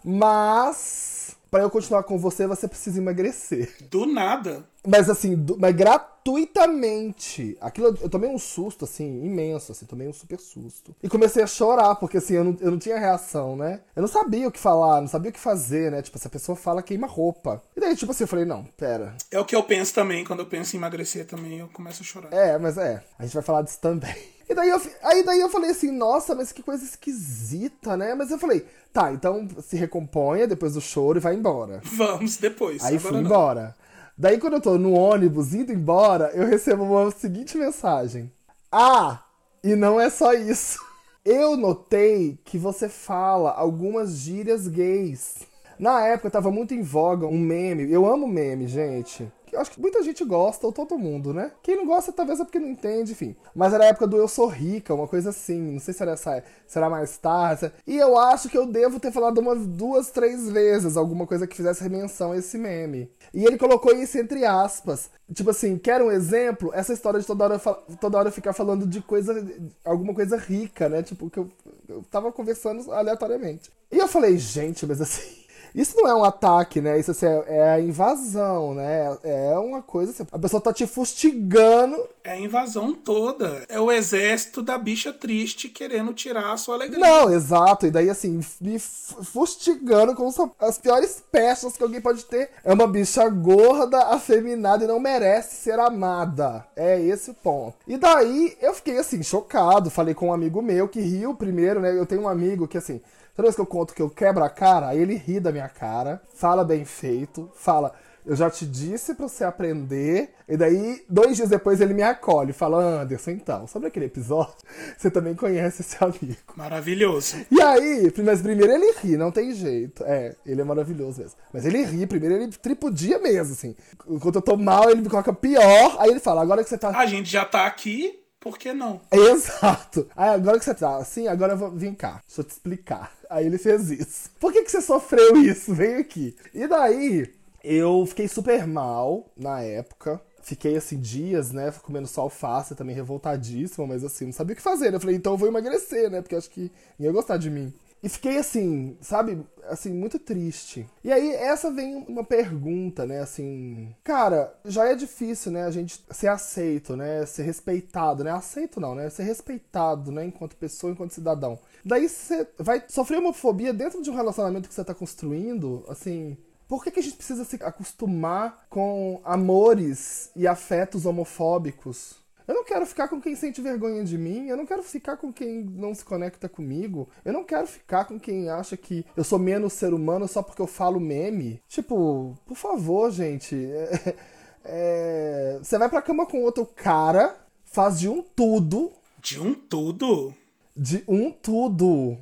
mas. 0.03 1.14
Pra 1.51 1.61
eu 1.63 1.69
continuar 1.69 2.03
com 2.03 2.17
você, 2.17 2.45
você 2.47 2.67
precisa 2.67 2.99
emagrecer. 2.99 3.73
Do 3.89 4.05
nada. 4.05 4.65
Mas 4.87 5.09
assim, 5.09 5.35
do- 5.35 5.57
mas 5.59 5.73
gratuitamente. 5.75 7.57
Aquilo 7.61 7.97
eu 8.01 8.09
tomei 8.09 8.29
um 8.29 8.37
susto, 8.37 8.85
assim, 8.85 9.23
imenso, 9.25 9.71
assim, 9.71 9.85
tomei 9.85 10.07
um 10.07 10.13
super 10.13 10.39
susto. 10.39 10.95
E 11.01 11.09
comecei 11.09 11.43
a 11.43 11.47
chorar, 11.47 11.95
porque 11.95 12.17
assim, 12.17 12.33
eu 12.35 12.43
não, 12.43 12.57
eu 12.59 12.71
não 12.71 12.77
tinha 12.79 12.99
reação, 12.99 13.55
né? 13.55 13.81
Eu 13.95 14.01
não 14.01 14.07
sabia 14.09 14.47
o 14.47 14.51
que 14.51 14.59
falar, 14.59 15.01
não 15.01 15.07
sabia 15.07 15.29
o 15.29 15.33
que 15.33 15.39
fazer, 15.39 15.91
né? 15.91 16.01
Tipo, 16.01 16.17
se 16.19 16.27
a 16.27 16.29
pessoa 16.29 16.55
fala, 16.55 16.83
queima 16.83 17.07
roupa. 17.07 17.61
E 17.75 17.79
daí, 17.79 17.95
tipo 17.95 18.11
assim, 18.11 18.23
eu 18.23 18.27
falei, 18.27 18.45
não, 18.45 18.63
pera. 18.77 19.15
É 19.31 19.39
o 19.39 19.45
que 19.45 19.55
eu 19.55 19.63
penso 19.63 19.93
também. 19.93 20.23
Quando 20.23 20.39
eu 20.39 20.45
penso 20.47 20.75
em 20.75 20.79
emagrecer 20.79 21.25
também, 21.25 21.59
eu 21.59 21.67
começo 21.69 22.01
a 22.01 22.05
chorar. 22.05 22.33
É, 22.33 22.57
mas 22.57 22.77
é, 22.77 23.03
a 23.17 23.23
gente 23.23 23.33
vai 23.33 23.43
falar 23.43 23.61
disso 23.61 23.79
também. 23.79 24.15
E 24.47 24.53
daí 24.53 24.69
eu, 24.69 24.81
aí 25.01 25.23
daí 25.23 25.39
eu 25.39 25.49
falei 25.49 25.71
assim, 25.71 25.91
nossa, 25.91 26.35
mas 26.35 26.51
que 26.51 26.61
coisa 26.61 26.83
esquisita, 26.83 27.97
né? 27.97 28.13
Mas 28.13 28.29
eu 28.29 28.37
falei, 28.37 28.65
tá, 28.93 29.11
então 29.11 29.47
se 29.61 29.75
recomponha 29.75 30.47
depois 30.47 30.73
do 30.73 30.81
choro 30.81 31.17
e 31.17 31.21
vai 31.21 31.33
embora. 31.33 31.81
Vamos 31.83 32.37
depois. 32.37 32.83
Aí 32.83 32.99
fui 32.99 33.11
não. 33.11 33.21
embora. 33.21 33.75
Daí 34.17 34.37
quando 34.37 34.53
eu 34.53 34.61
tô 34.61 34.77
no 34.77 34.93
ônibus 34.93 35.53
indo 35.53 35.73
embora, 35.73 36.31
eu 36.33 36.45
recebo 36.45 36.83
uma 36.83 37.11
seguinte 37.11 37.57
mensagem. 37.57 38.31
Ah, 38.71 39.23
e 39.63 39.75
não 39.75 39.99
é 39.99 40.09
só 40.09 40.33
isso. 40.33 40.79
Eu 41.23 41.57
notei 41.57 42.37
que 42.45 42.57
você 42.57 42.87
fala 42.87 43.51
algumas 43.51 44.17
gírias 44.17 44.67
gays. 44.67 45.37
Na 45.79 46.05
época 46.05 46.29
tava 46.29 46.51
muito 46.51 46.73
em 46.73 46.83
voga 46.83 47.25
um 47.25 47.39
meme. 47.39 47.91
Eu 47.91 48.05
amo 48.05 48.27
meme, 48.27 48.67
gente. 48.67 49.27
Acho 49.55 49.71
que 49.71 49.81
muita 49.81 50.01
gente 50.03 50.23
gosta, 50.23 50.65
ou 50.65 50.73
todo 50.73 50.97
mundo, 50.97 51.33
né? 51.33 51.51
Quem 51.63 51.75
não 51.75 51.85
gosta 51.85 52.11
talvez 52.11 52.39
é 52.39 52.43
porque 52.43 52.59
não 52.59 52.69
entende, 52.69 53.11
enfim. 53.13 53.35
Mas 53.53 53.73
era 53.73 53.83
a 53.83 53.87
época 53.87 54.07
do 54.07 54.17
Eu 54.17 54.27
Sou 54.27 54.47
Rica, 54.47 54.93
uma 54.93 55.07
coisa 55.07 55.29
assim. 55.29 55.59
Não 55.73 55.79
sei 55.79 55.93
se 55.93 56.01
era 56.01 56.13
essa, 56.13 56.43
será 56.67 56.89
mais 56.89 57.17
tarde. 57.17 57.71
E 57.87 57.97
eu 57.97 58.17
acho 58.17 58.49
que 58.49 58.57
eu 58.57 58.65
devo 58.65 58.99
ter 58.99 59.11
falado 59.11 59.37
umas 59.39 59.65
duas, 59.65 60.11
três 60.11 60.49
vezes 60.49 60.97
alguma 60.97 61.25
coisa 61.25 61.47
que 61.47 61.55
fizesse 61.55 61.87
menção 61.89 62.31
a 62.31 62.37
esse 62.37 62.57
meme. 62.57 63.09
E 63.33 63.45
ele 63.45 63.57
colocou 63.57 63.93
isso 63.95 64.17
entre 64.17 64.45
aspas. 64.45 65.09
Tipo 65.33 65.49
assim, 65.49 65.77
quer 65.77 66.01
um 66.01 66.11
exemplo? 66.11 66.71
Essa 66.73 66.93
história 66.93 67.19
de 67.19 67.25
toda 67.25 67.43
hora, 67.43 67.59
toda 67.99 68.17
hora 68.17 68.31
ficar 68.31 68.53
falando 68.53 68.85
de 68.85 69.01
coisa, 69.01 69.45
alguma 69.83 70.13
coisa 70.13 70.37
rica, 70.37 70.87
né? 70.87 71.01
Tipo, 71.01 71.29
que 71.29 71.39
eu, 71.39 71.49
eu 71.87 72.03
tava 72.11 72.31
conversando 72.31 72.91
aleatoriamente. 72.91 73.71
E 73.91 73.97
eu 73.97 74.07
falei, 74.07 74.37
gente, 74.37 74.85
mas 74.85 75.01
assim. 75.01 75.44
Isso 75.75 75.97
não 75.97 76.07
é 76.07 76.15
um 76.15 76.23
ataque, 76.23 76.79
né? 76.79 76.97
Isso 76.97 77.11
assim, 77.11 77.25
é, 77.25 77.43
é 77.47 77.69
a 77.73 77.79
invasão, 77.81 78.73
né? 78.73 79.17
É 79.23 79.57
uma 79.59 79.81
coisa 79.81 80.11
assim, 80.13 80.25
a 80.31 80.39
pessoa 80.39 80.61
tá 80.61 80.71
te 80.71 80.87
fustigando. 80.87 81.97
É 82.23 82.31
a 82.31 82.39
invasão 82.39 82.93
toda. 82.93 83.63
É 83.67 83.79
o 83.79 83.91
exército 83.91 84.61
da 84.61 84.77
bicha 84.77 85.11
triste 85.11 85.67
querendo 85.69 86.13
tirar 86.13 86.53
a 86.53 86.57
sua 86.57 86.75
alegria. 86.75 86.99
Não, 86.99 87.29
exato. 87.31 87.85
E 87.85 87.91
daí, 87.91 88.09
assim, 88.09 88.39
me 88.61 88.79
fu- 88.79 89.23
fustigando 89.23 90.15
com 90.15 90.27
as 90.59 90.77
piores 90.77 91.21
peças 91.31 91.75
que 91.75 91.83
alguém 91.83 92.01
pode 92.01 92.23
ter. 92.25 92.49
É 92.63 92.73
uma 92.73 92.87
bicha 92.87 93.27
gorda, 93.29 93.99
afeminada 94.07 94.85
e 94.85 94.87
não 94.87 94.99
merece 94.99 95.57
ser 95.57 95.77
amada. 95.79 96.65
É 96.75 96.99
esse 96.99 97.31
o 97.31 97.33
ponto. 97.33 97.75
E 97.85 97.97
daí, 97.97 98.57
eu 98.61 98.73
fiquei, 98.73 98.97
assim, 98.97 99.21
chocado. 99.21 99.89
Falei 99.91 100.13
com 100.13 100.29
um 100.29 100.33
amigo 100.33 100.61
meu 100.61 100.87
que 100.87 101.01
riu 101.01 101.35
primeiro, 101.35 101.79
né? 101.81 101.95
Eu 101.95 102.05
tenho 102.05 102.21
um 102.21 102.29
amigo 102.29 102.67
que, 102.67 102.77
assim, 102.77 103.01
toda 103.35 103.47
vez 103.47 103.55
que 103.55 103.61
eu 103.61 103.65
conto 103.65 103.93
que 103.93 104.01
eu 104.01 104.09
quebro 104.09 104.43
a 104.43 104.49
cara, 104.49 104.87
aí 104.87 104.99
ele 104.99 105.15
ri 105.15 105.39
da 105.39 105.51
minha 105.51 105.69
cara, 105.69 106.21
fala 106.33 106.63
bem 106.63 106.85
feito, 106.85 107.49
fala. 107.55 107.93
Eu 108.25 108.35
já 108.35 108.49
te 108.49 108.65
disse 108.65 109.13
pra 109.13 109.27
você 109.27 109.43
aprender. 109.43 110.31
E 110.49 110.57
daí, 110.57 111.05
dois 111.07 111.35
dias 111.35 111.47
depois, 111.47 111.79
ele 111.79 111.93
me 111.93 112.01
acolhe. 112.01 112.53
Fala, 112.53 113.01
Anderson, 113.01 113.31
então, 113.31 113.67
sobre 113.67 113.87
aquele 113.87 114.05
episódio, 114.05 114.55
você 114.97 115.11
também 115.11 115.35
conhece 115.35 115.83
esse 115.83 115.95
amigo. 116.03 116.35
Maravilhoso. 116.55 117.37
E 117.51 117.61
aí, 117.61 118.11
mas 118.23 118.41
primeiro 118.41 118.73
ele 118.73 118.93
ri, 118.99 119.15
não 119.15 119.31
tem 119.31 119.53
jeito. 119.53 120.03
É, 120.05 120.35
ele 120.43 120.59
é 120.59 120.63
maravilhoso 120.63 121.21
mesmo. 121.21 121.37
Mas 121.53 121.67
ele 121.67 121.83
ri, 121.83 122.07
primeiro 122.07 122.35
ele 122.35 122.47
tripudia 122.47 123.19
mesmo, 123.19 123.53
assim. 123.53 123.75
Enquanto 124.09 124.37
eu 124.37 124.41
tô 124.41 124.57
mal, 124.57 124.89
ele 124.89 125.01
me 125.01 125.09
coloca 125.09 125.31
pior. 125.31 125.95
Aí 125.99 126.09
ele 126.09 126.19
fala, 126.19 126.41
agora 126.41 126.63
que 126.63 126.69
você 126.69 126.79
tá. 126.79 126.97
A 126.97 127.05
gente 127.05 127.29
já 127.29 127.45
tá 127.45 127.67
aqui, 127.67 128.24
por 128.45 128.59
que 128.59 128.71
não? 128.73 129.01
Exato. 129.11 130.07
Aí 130.15 130.29
agora 130.29 130.59
que 130.59 130.65
você 130.65 130.75
tá 130.75 130.97
assim, 130.97 131.27
agora 131.27 131.53
eu 131.53 131.57
vou. 131.57 131.71
Vem 131.71 131.95
cá, 131.95 132.21
deixa 132.27 132.41
eu 132.41 132.45
te 132.45 132.51
explicar. 132.51 133.11
Aí 133.27 133.47
ele 133.47 133.57
fez 133.57 133.89
isso. 133.89 134.29
Por 134.39 134.53
que, 134.53 134.61
que 134.61 134.69
você 134.69 134.81
sofreu 134.81 135.35
isso? 135.37 135.73
Vem 135.73 135.95
aqui. 135.95 136.35
E 136.53 136.67
daí, 136.67 137.33
eu 137.63 138.05
fiquei 138.05 138.27
super 138.27 138.67
mal 138.67 139.25
na 139.35 139.61
época. 139.61 140.21
Fiquei 140.43 140.75
assim 140.77 140.99
dias, 140.99 141.51
né, 141.51 141.73
comendo 141.81 142.07
só 142.07 142.21
alface, 142.21 142.75
também 142.75 142.95
revoltadíssima, 142.95 143.87
mas 143.87 144.03
assim, 144.03 144.25
não 144.25 144.31
sabia 144.31 144.53
o 144.53 144.55
que 144.55 144.61
fazer. 144.61 144.91
né? 144.91 144.97
Eu 144.97 145.01
falei, 145.01 145.15
então 145.15 145.33
eu 145.33 145.37
vou 145.39 145.47
emagrecer, 145.47 146.07
né, 146.11 146.21
porque 146.21 146.35
acho 146.35 146.51
que 146.51 146.71
ia 146.99 147.11
gostar 147.11 147.37
de 147.37 147.49
mim. 147.49 147.73
E 148.05 148.09
fiquei 148.09 148.37
assim, 148.37 148.95
sabe, 149.01 149.43
assim, 149.63 149.91
muito 149.91 150.19
triste. 150.19 150.87
E 151.03 151.11
aí, 151.11 151.33
essa 151.33 151.71
vem 151.71 152.05
uma 152.07 152.23
pergunta, 152.23 153.03
né, 153.03 153.19
assim. 153.19 153.95
Cara, 154.03 154.55
já 154.63 154.85
é 154.85 154.93
difícil, 154.93 155.51
né, 155.51 155.63
a 155.63 155.71
gente 155.71 155.99
ser 156.11 156.27
aceito, 156.27 156.95
né, 156.95 157.25
ser 157.25 157.41
respeitado, 157.41 158.23
né? 158.23 158.29
Aceito 158.29 158.79
não, 158.79 158.93
né? 158.93 159.09
Ser 159.09 159.23
respeitado, 159.23 160.11
né, 160.11 160.23
enquanto 160.23 160.55
pessoa, 160.55 160.93
enquanto 160.93 161.15
cidadão. 161.15 161.57
Daí 161.83 162.07
você 162.07 162.47
vai 162.59 162.83
sofrer 162.87 163.17
homofobia 163.17 163.73
dentro 163.73 164.03
de 164.03 164.11
um 164.11 164.15
relacionamento 164.15 164.69
que 164.69 164.75
você 164.75 164.83
tá 164.83 164.93
construindo, 164.93 165.83
assim. 165.89 166.37
Por 166.67 166.83
que, 166.83 166.91
que 166.91 166.99
a 166.99 167.03
gente 167.03 167.17
precisa 167.17 167.43
se 167.43 167.55
acostumar 167.55 168.67
com 168.69 169.19
amores 169.23 170.29
e 170.35 170.45
afetos 170.45 171.07
homofóbicos? 171.07 172.23
Eu 172.47 172.53
não 172.53 172.63
quero 172.63 172.85
ficar 172.85 173.07
com 173.07 173.19
quem 173.19 173.35
sente 173.35 173.61
vergonha 173.61 174.03
de 174.03 174.17
mim, 174.17 174.47
eu 174.47 174.55
não 174.57 174.65
quero 174.65 174.83
ficar 174.83 175.17
com 175.17 175.31
quem 175.33 175.63
não 175.63 175.93
se 175.95 176.05
conecta 176.05 176.47
comigo, 176.47 177.09
eu 177.23 177.33
não 177.33 177.43
quero 177.43 177.65
ficar 177.67 178.05
com 178.05 178.19
quem 178.19 178.49
acha 178.49 178.77
que 178.77 179.05
eu 179.17 179.23
sou 179.23 179.39
menos 179.39 179.73
ser 179.73 179.93
humano 179.93 180.27
só 180.27 180.43
porque 180.43 180.61
eu 180.61 180.67
falo 180.67 180.99
meme. 180.99 181.61
Tipo, 181.67 182.37
por 182.45 182.55
favor, 182.55 183.11
gente. 183.11 183.55
é- 183.71 184.15
é, 184.63 185.59
Você 185.61 185.77
vai 185.77 185.89
pra 185.89 186.01
cama 186.01 186.25
com 186.25 186.41
outro 186.43 186.65
cara, 186.65 187.35
faz 187.65 187.99
de 187.99 188.09
um 188.09 188.21
tudo, 188.21 188.91
De 189.21 189.39
um 189.39 189.53
tudo. 189.53 190.33
de 190.75 191.03
um 191.07 191.31
tudo. 191.31 192.17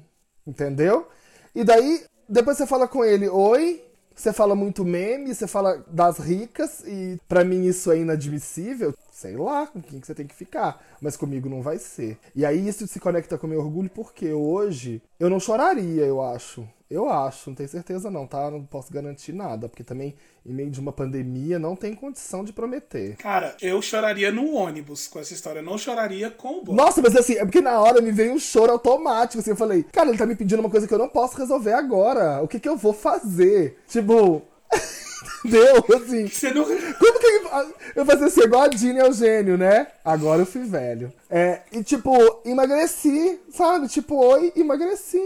Entendeu? 0.46 1.08
E 1.56 1.64
daí, 1.64 2.04
depois 2.28 2.58
você 2.58 2.66
fala 2.68 2.88
com 2.88 3.04
ele, 3.04 3.28
oi, 3.30 3.84
Você 4.16 4.32
fala 4.32 4.54
muito 4.56 4.86
meme, 4.86 5.34
você 5.34 5.48
fala 5.48 5.84
das 5.88 6.20
ricas, 6.20 6.84
e 6.86 7.20
para 7.28 7.44
mim 7.44 7.66
isso 7.66 7.92
é 7.92 7.98
inadmissível. 7.98 8.94
Sei 9.24 9.38
lá 9.38 9.66
com 9.66 9.82
quem 9.82 10.02
que 10.02 10.06
você 10.06 10.14
tem 10.14 10.28
que 10.28 10.36
ficar, 10.36 10.86
mas 11.00 11.16
comigo 11.16 11.48
não 11.48 11.62
vai 11.62 11.78
ser. 11.78 12.18
E 12.36 12.46
aí 12.46 12.68
isso 12.68 12.86
se 12.86 13.00
conecta 13.00 13.38
com 13.38 13.48
o 13.48 13.50
meu 13.50 13.62
orgulho 13.62 13.90
porque 13.90 14.34
hoje 14.34 15.02
eu 15.18 15.30
não 15.30 15.40
choraria, 15.40 16.04
eu 16.04 16.22
acho. 16.22 16.68
Eu 16.92 17.10
acho, 17.10 17.50
não 17.50 17.56
tenho 17.56 17.70
certeza 17.70 18.12
não, 18.12 18.28
tá? 18.28 18.52
Não 18.52 18.66
posso 18.66 18.92
garantir 18.92 19.32
nada, 19.32 19.70
porque 19.70 19.82
também 19.82 20.14
em 20.46 20.54
meio 20.54 20.70
de 20.70 20.78
uma 20.78 20.92
pandemia 20.92 21.58
não 21.58 21.74
tem 21.74 21.96
condição 21.96 22.44
de 22.44 22.52
prometer. 22.52 23.16
Cara, 23.16 23.56
eu 23.62 23.82
choraria 23.82 24.30
no 24.30 24.56
ônibus 24.56 25.08
com 25.08 25.20
essa 25.20 25.34
história, 25.34 25.60
eu 25.60 25.64
não 25.64 25.78
choraria 25.78 26.30
com 26.30 26.60
o 26.60 26.62
Bob. 26.62 26.76
Nossa, 26.76 27.02
mas 27.02 27.16
assim, 27.16 27.36
é 27.36 27.46
porque 27.46 27.62
na 27.62 27.80
hora 27.80 28.02
me 28.02 28.12
veio 28.12 28.34
um 28.34 28.40
choro 28.40 28.74
automático, 28.74 29.40
assim, 29.40 29.52
eu 29.52 29.56
falei, 29.56 29.84
cara, 29.84 30.10
ele 30.10 30.18
tá 30.18 30.26
me 30.26 30.36
pedindo 30.36 30.60
uma 30.60 30.70
coisa 30.70 30.86
que 30.86 30.94
eu 30.94 31.00
não 31.00 31.08
posso 31.08 31.38
resolver 31.38 31.72
agora. 31.72 32.44
O 32.44 32.48
que 32.48 32.60
que 32.60 32.68
eu 32.68 32.76
vou 32.76 32.94
fazer? 32.94 33.80
Tipo, 33.88 34.42
entendeu? 35.46 35.86
Assim, 35.96 36.28
Você 36.30 36.52
não... 36.54 36.64
como 36.66 37.20
que 37.20 37.26
ele- 37.26 37.74
eu 37.96 38.06
fazia 38.06 38.28
assim, 38.28 38.42
igual 38.42 38.64
a 38.64 38.68
Dini 38.68 39.00
Eugênio, 39.00 39.58
né? 39.58 39.88
Agora 40.04 40.42
eu 40.42 40.46
fui 40.46 40.64
velho. 40.64 41.12
É, 41.30 41.62
e 41.72 41.84
tipo, 41.84 42.12
emagreci, 42.46 43.40
sabe? 43.52 43.88
Tipo, 43.88 44.16
oi, 44.16 44.52
emagreci, 44.56 45.22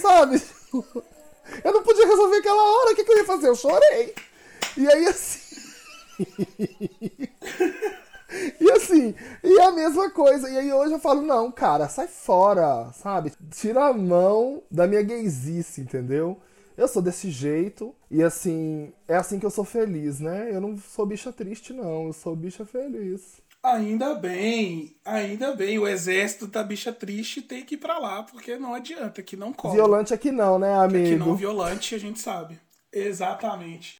sabe? 0.00 0.40
Eu 1.64 1.72
não 1.72 1.82
podia 1.82 2.06
resolver 2.06 2.36
aquela 2.36 2.62
hora, 2.62 2.92
o 2.92 2.94
que, 2.94 3.02
que 3.02 3.10
eu 3.10 3.16
ia 3.18 3.24
fazer? 3.24 3.48
Eu 3.48 3.56
chorei. 3.56 4.14
E 4.76 4.86
aí 4.88 5.06
assim. 5.06 5.40
E 8.60 8.70
assim, 8.70 9.14
e 9.42 9.60
a 9.60 9.72
mesma 9.72 10.08
coisa. 10.10 10.48
E 10.48 10.56
aí 10.56 10.72
hoje 10.72 10.92
eu 10.94 11.00
falo, 11.00 11.20
não, 11.22 11.50
cara, 11.50 11.88
sai 11.88 12.06
fora, 12.06 12.90
sabe? 12.92 13.32
Tira 13.50 13.86
a 13.86 13.92
mão 13.92 14.62
da 14.70 14.86
minha 14.86 15.02
gaysice, 15.02 15.80
entendeu? 15.80 16.38
Eu 16.80 16.88
sou 16.88 17.02
desse 17.02 17.30
jeito 17.30 17.94
e 18.10 18.22
assim, 18.22 18.90
é 19.06 19.14
assim 19.14 19.38
que 19.38 19.44
eu 19.44 19.50
sou 19.50 19.66
feliz, 19.66 20.18
né? 20.18 20.48
Eu 20.50 20.62
não 20.62 20.78
sou 20.78 21.04
bicha 21.04 21.30
triste, 21.30 21.74
não. 21.74 22.06
Eu 22.06 22.12
sou 22.14 22.34
bicha 22.34 22.64
feliz. 22.64 23.42
Ainda 23.62 24.14
bem, 24.14 24.96
ainda 25.04 25.54
bem. 25.54 25.78
O 25.78 25.86
exército 25.86 26.46
da 26.46 26.62
bicha 26.62 26.90
triste 26.90 27.42
tem 27.42 27.66
que 27.66 27.74
ir 27.74 27.76
pra 27.76 27.98
lá, 27.98 28.22
porque 28.22 28.56
não 28.56 28.72
adianta, 28.72 29.22
que 29.22 29.36
não 29.36 29.52
cola. 29.52 29.74
Violante 29.74 30.14
aqui 30.14 30.32
não, 30.32 30.58
né, 30.58 30.68
Que 30.68 31.16
não 31.16 31.26
amigo? 31.26 31.34
violante, 31.34 31.94
a 31.94 31.98
gente 31.98 32.18
sabe. 32.18 32.58
Exatamente. 32.90 33.98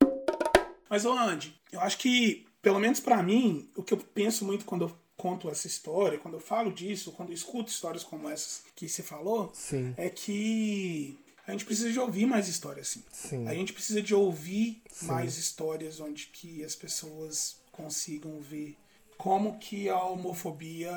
Mas, 0.89 1.05
ô 1.05 1.13
Andy, 1.13 1.55
eu 1.71 1.81
acho 1.81 1.99
que, 1.99 2.47
pelo 2.63 2.79
menos 2.79 2.99
pra 2.99 3.23
mim, 3.23 3.69
o 3.77 3.83
que 3.83 3.93
eu 3.93 3.99
penso 3.99 4.43
muito 4.43 4.65
quando 4.65 4.87
eu 4.87 4.93
conto 5.19 5.51
essa 5.51 5.67
história, 5.67 6.19
quando 6.19 6.39
eu 6.39 6.41
falo 6.41 6.73
disso, 6.73 7.13
quando 7.13 7.29
eu 7.29 7.35
escuto 7.35 7.71
histórias 7.71 8.03
como 8.03 8.27
essas 8.27 8.63
que 8.75 8.89
você 8.89 9.03
falou, 9.03 9.51
Sim. 9.53 9.93
é 9.99 10.09
que 10.09 11.19
a 11.51 11.53
gente 11.53 11.65
precisa 11.65 11.93
de 11.93 11.99
ouvir 11.99 12.27
mais 12.27 12.49
histórias 12.49 12.89
assim. 12.89 13.03
Sim. 13.13 13.49
A 13.49 13.55
gente 13.55 13.73
precisa 13.73 14.01
de 14.01 14.15
ouvir 14.15 14.83
mais 15.03 15.37
histórias 15.37 16.01
onde 16.01 16.27
que 16.27 16.65
as 16.65 16.75
pessoas 16.75 17.61
consigam 17.73 18.41
ver 18.41 18.77
como 19.19 19.59
que 19.59 19.89
a 19.89 20.03
homofobia 20.03 20.91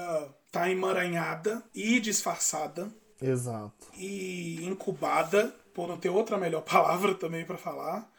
tá 0.52 0.70
emaranhada 0.70 1.64
e 1.74 2.00
disfarçada 2.00 2.94
Exato. 3.22 3.74
e 3.98 4.64
incubada, 4.64 5.54
por 5.74 5.88
não 5.88 5.98
ter 5.98 6.10
outra 6.10 6.38
melhor 6.38 6.62
palavra 6.64 7.16
também 7.16 7.44
para 7.46 7.58
falar, 7.58 8.10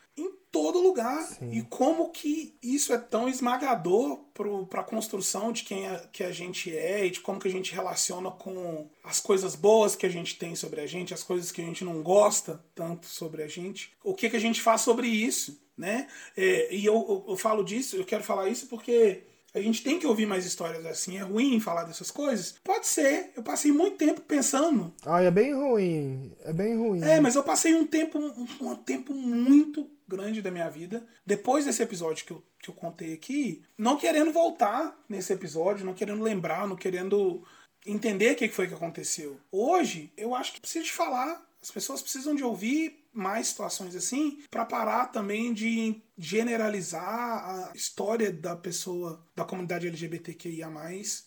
todo 0.64 0.81
lugar. 0.81 1.29
E 1.53 1.61
como 1.61 2.09
que 2.09 2.57
isso 2.62 2.94
é 2.94 2.96
tão 2.96 3.29
esmagador 3.29 4.20
para 4.70 4.81
a 4.81 4.85
construção 4.85 5.53
de 5.53 5.62
quem 5.62 5.87
a, 5.87 5.98
que 6.11 6.24
a 6.24 6.33
gente 6.33 6.74
é 6.74 7.05
e 7.05 7.11
de 7.11 7.20
como 7.20 7.38
que 7.38 7.46
a 7.46 7.50
gente 7.50 7.74
relaciona 7.74 8.31
com 8.31 8.88
as 9.05 9.20
coisas 9.20 9.55
boas 9.55 9.94
que 9.94 10.07
a 10.07 10.09
gente 10.09 10.38
tem 10.38 10.57
sobre 10.57 10.81
a 10.81 10.87
gente, 10.87 11.12
as 11.12 11.22
coisas 11.22 11.53
que 11.53 11.61
a 11.61 11.64
gente 11.64 11.85
não 11.85 12.03
gosta 12.03 12.64
tanto 12.74 13.07
sobre 13.07 13.42
a 13.42 13.46
gente. 13.46 13.92
O 14.03 14.14
que, 14.14 14.31
que 14.31 14.37
a 14.37 14.40
gente 14.40 14.62
faz 14.62 14.81
sobre 14.81 15.07
isso, 15.07 15.61
né? 15.77 16.07
É, 16.35 16.74
e 16.74 16.83
eu, 16.83 16.94
eu, 16.94 17.24
eu 17.29 17.37
falo 17.37 17.62
disso, 17.62 17.96
eu 17.96 18.05
quero 18.07 18.24
falar 18.24 18.48
isso 18.48 18.66
porque 18.66 19.22
a 19.55 19.61
gente 19.61 19.83
tem 19.83 19.98
que 19.98 20.07
ouvir 20.07 20.27
mais 20.27 20.46
histórias 20.46 20.85
assim. 20.87 21.18
É 21.18 21.20
ruim 21.20 21.61
falar 21.61 21.85
dessas 21.85 22.11
coisas? 22.11 22.55
Pode 22.64 22.87
ser. 22.87 23.33
Eu 23.37 23.42
passei 23.42 23.70
muito 23.70 23.98
tempo 23.98 24.22
pensando 24.22 24.92
Ai, 25.05 25.27
é 25.27 25.31
bem 25.31 25.55
ruim. 25.55 26.33
É 26.42 26.53
bem 26.53 26.77
ruim. 26.77 27.03
é, 27.03 27.20
mas 27.20 27.37
eu 27.37 27.42
passei 27.42 27.74
um 27.74 27.87
tempo, 27.87 28.18
um, 28.18 28.46
um 28.62 28.74
tempo 28.77 29.12
muito 29.14 29.88
grande 30.09 30.43
da 30.43 30.51
minha 30.51 30.69
vida, 30.69 31.07
depois 31.25 31.64
desse 31.64 31.83
episódio 31.83 32.25
que 32.25 32.33
eu, 32.33 32.43
que 32.59 32.71
eu 32.71 32.75
contei 32.75 33.12
aqui, 33.12 33.62
não 33.77 33.97
querendo 33.97 34.33
voltar 34.33 34.97
nesse 35.09 35.33
episódio, 35.33 35.85
não 35.85 35.95
querendo 35.95 36.23
lembrar, 36.23 36.67
não 36.67 36.77
querendo 36.77 37.45
entender 37.87 38.33
o 38.33 38.37
que 38.37 38.49
foi 38.49 38.67
que 38.67 38.75
aconteceu. 38.75 39.38
Hoje, 39.51 40.12
eu 40.17 40.35
acho 40.35 40.53
que 40.53 40.61
precisa 40.61 40.85
de 40.85 40.93
falar. 40.93 41.45
As 41.62 41.71
pessoas 41.71 42.03
precisam 42.03 42.35
de 42.35 42.45
ouvir 42.45 43.05
mais 43.12 43.49
situações 43.49 43.95
assim 43.95 44.43
para 44.51 44.64
parar 44.64 45.07
também 45.07 45.55
de 45.55 46.03
generalizar 46.19 47.71
a 47.71 47.73
história 47.75 48.33
da 48.33 48.57
pessoa 48.57 49.25
da 49.37 49.45
comunidade 49.45 49.87
LGBTQIA+, 49.87 50.69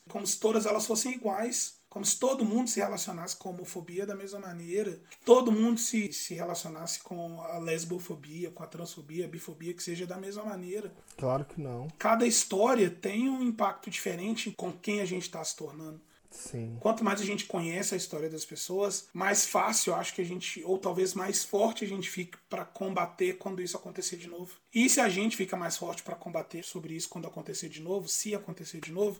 como 0.09 0.27
se 0.27 0.39
todas 0.39 0.65
elas 0.65 0.85
fossem 0.85 1.13
iguais 1.13 1.76
como 1.89 2.05
se 2.05 2.19
todo 2.19 2.45
mundo 2.45 2.69
se 2.69 2.79
relacionasse 2.79 3.35
com 3.35 3.49
a 3.49 3.51
homofobia 3.53 4.05
da 4.05 4.15
mesma 4.15 4.39
maneira, 4.39 4.99
todo 5.25 5.51
mundo 5.51 5.79
se, 5.79 6.11
se 6.11 6.33
relacionasse 6.33 7.01
com 7.01 7.41
a 7.41 7.57
lesbofobia, 7.57 8.51
com 8.51 8.63
a 8.63 8.67
transfobia, 8.67 9.25
a 9.25 9.29
bifobia, 9.29 9.73
que 9.73 9.83
seja 9.83 10.05
da 10.05 10.17
mesma 10.17 10.43
maneira. 10.43 10.93
Claro 11.17 11.45
que 11.45 11.59
não. 11.59 11.87
Cada 11.97 12.25
história 12.25 12.89
tem 12.89 13.29
um 13.29 13.41
impacto 13.41 13.89
diferente 13.89 14.51
com 14.51 14.71
quem 14.71 15.01
a 15.01 15.05
gente 15.05 15.23
está 15.23 15.43
se 15.43 15.55
tornando. 15.55 16.01
Sim. 16.29 16.77
Quanto 16.79 17.03
mais 17.03 17.21
a 17.21 17.25
gente 17.25 17.45
conhece 17.45 17.93
a 17.93 17.97
história 17.97 18.29
das 18.29 18.45
pessoas, 18.45 19.07
mais 19.13 19.45
fácil 19.45 19.91
eu 19.91 19.95
acho 19.95 20.13
que 20.13 20.21
a 20.21 20.25
gente, 20.25 20.63
ou 20.65 20.77
talvez 20.77 21.13
mais 21.13 21.43
forte 21.43 21.83
a 21.83 21.87
gente 21.87 22.09
fica 22.09 22.37
para 22.49 22.65
combater 22.65 23.37
quando 23.37 23.61
isso 23.61 23.77
acontecer 23.77 24.17
de 24.17 24.27
novo. 24.27 24.53
E 24.73 24.89
se 24.89 24.99
a 24.99 25.09
gente 25.09 25.35
fica 25.35 25.57
mais 25.57 25.77
forte 25.77 26.03
para 26.03 26.15
combater 26.15 26.63
sobre 26.63 26.93
isso 26.93 27.09
quando 27.09 27.27
acontecer 27.27 27.69
de 27.69 27.81
novo, 27.81 28.07
se 28.07 28.35
acontecer 28.35 28.79
de 28.79 28.91
novo, 28.91 29.19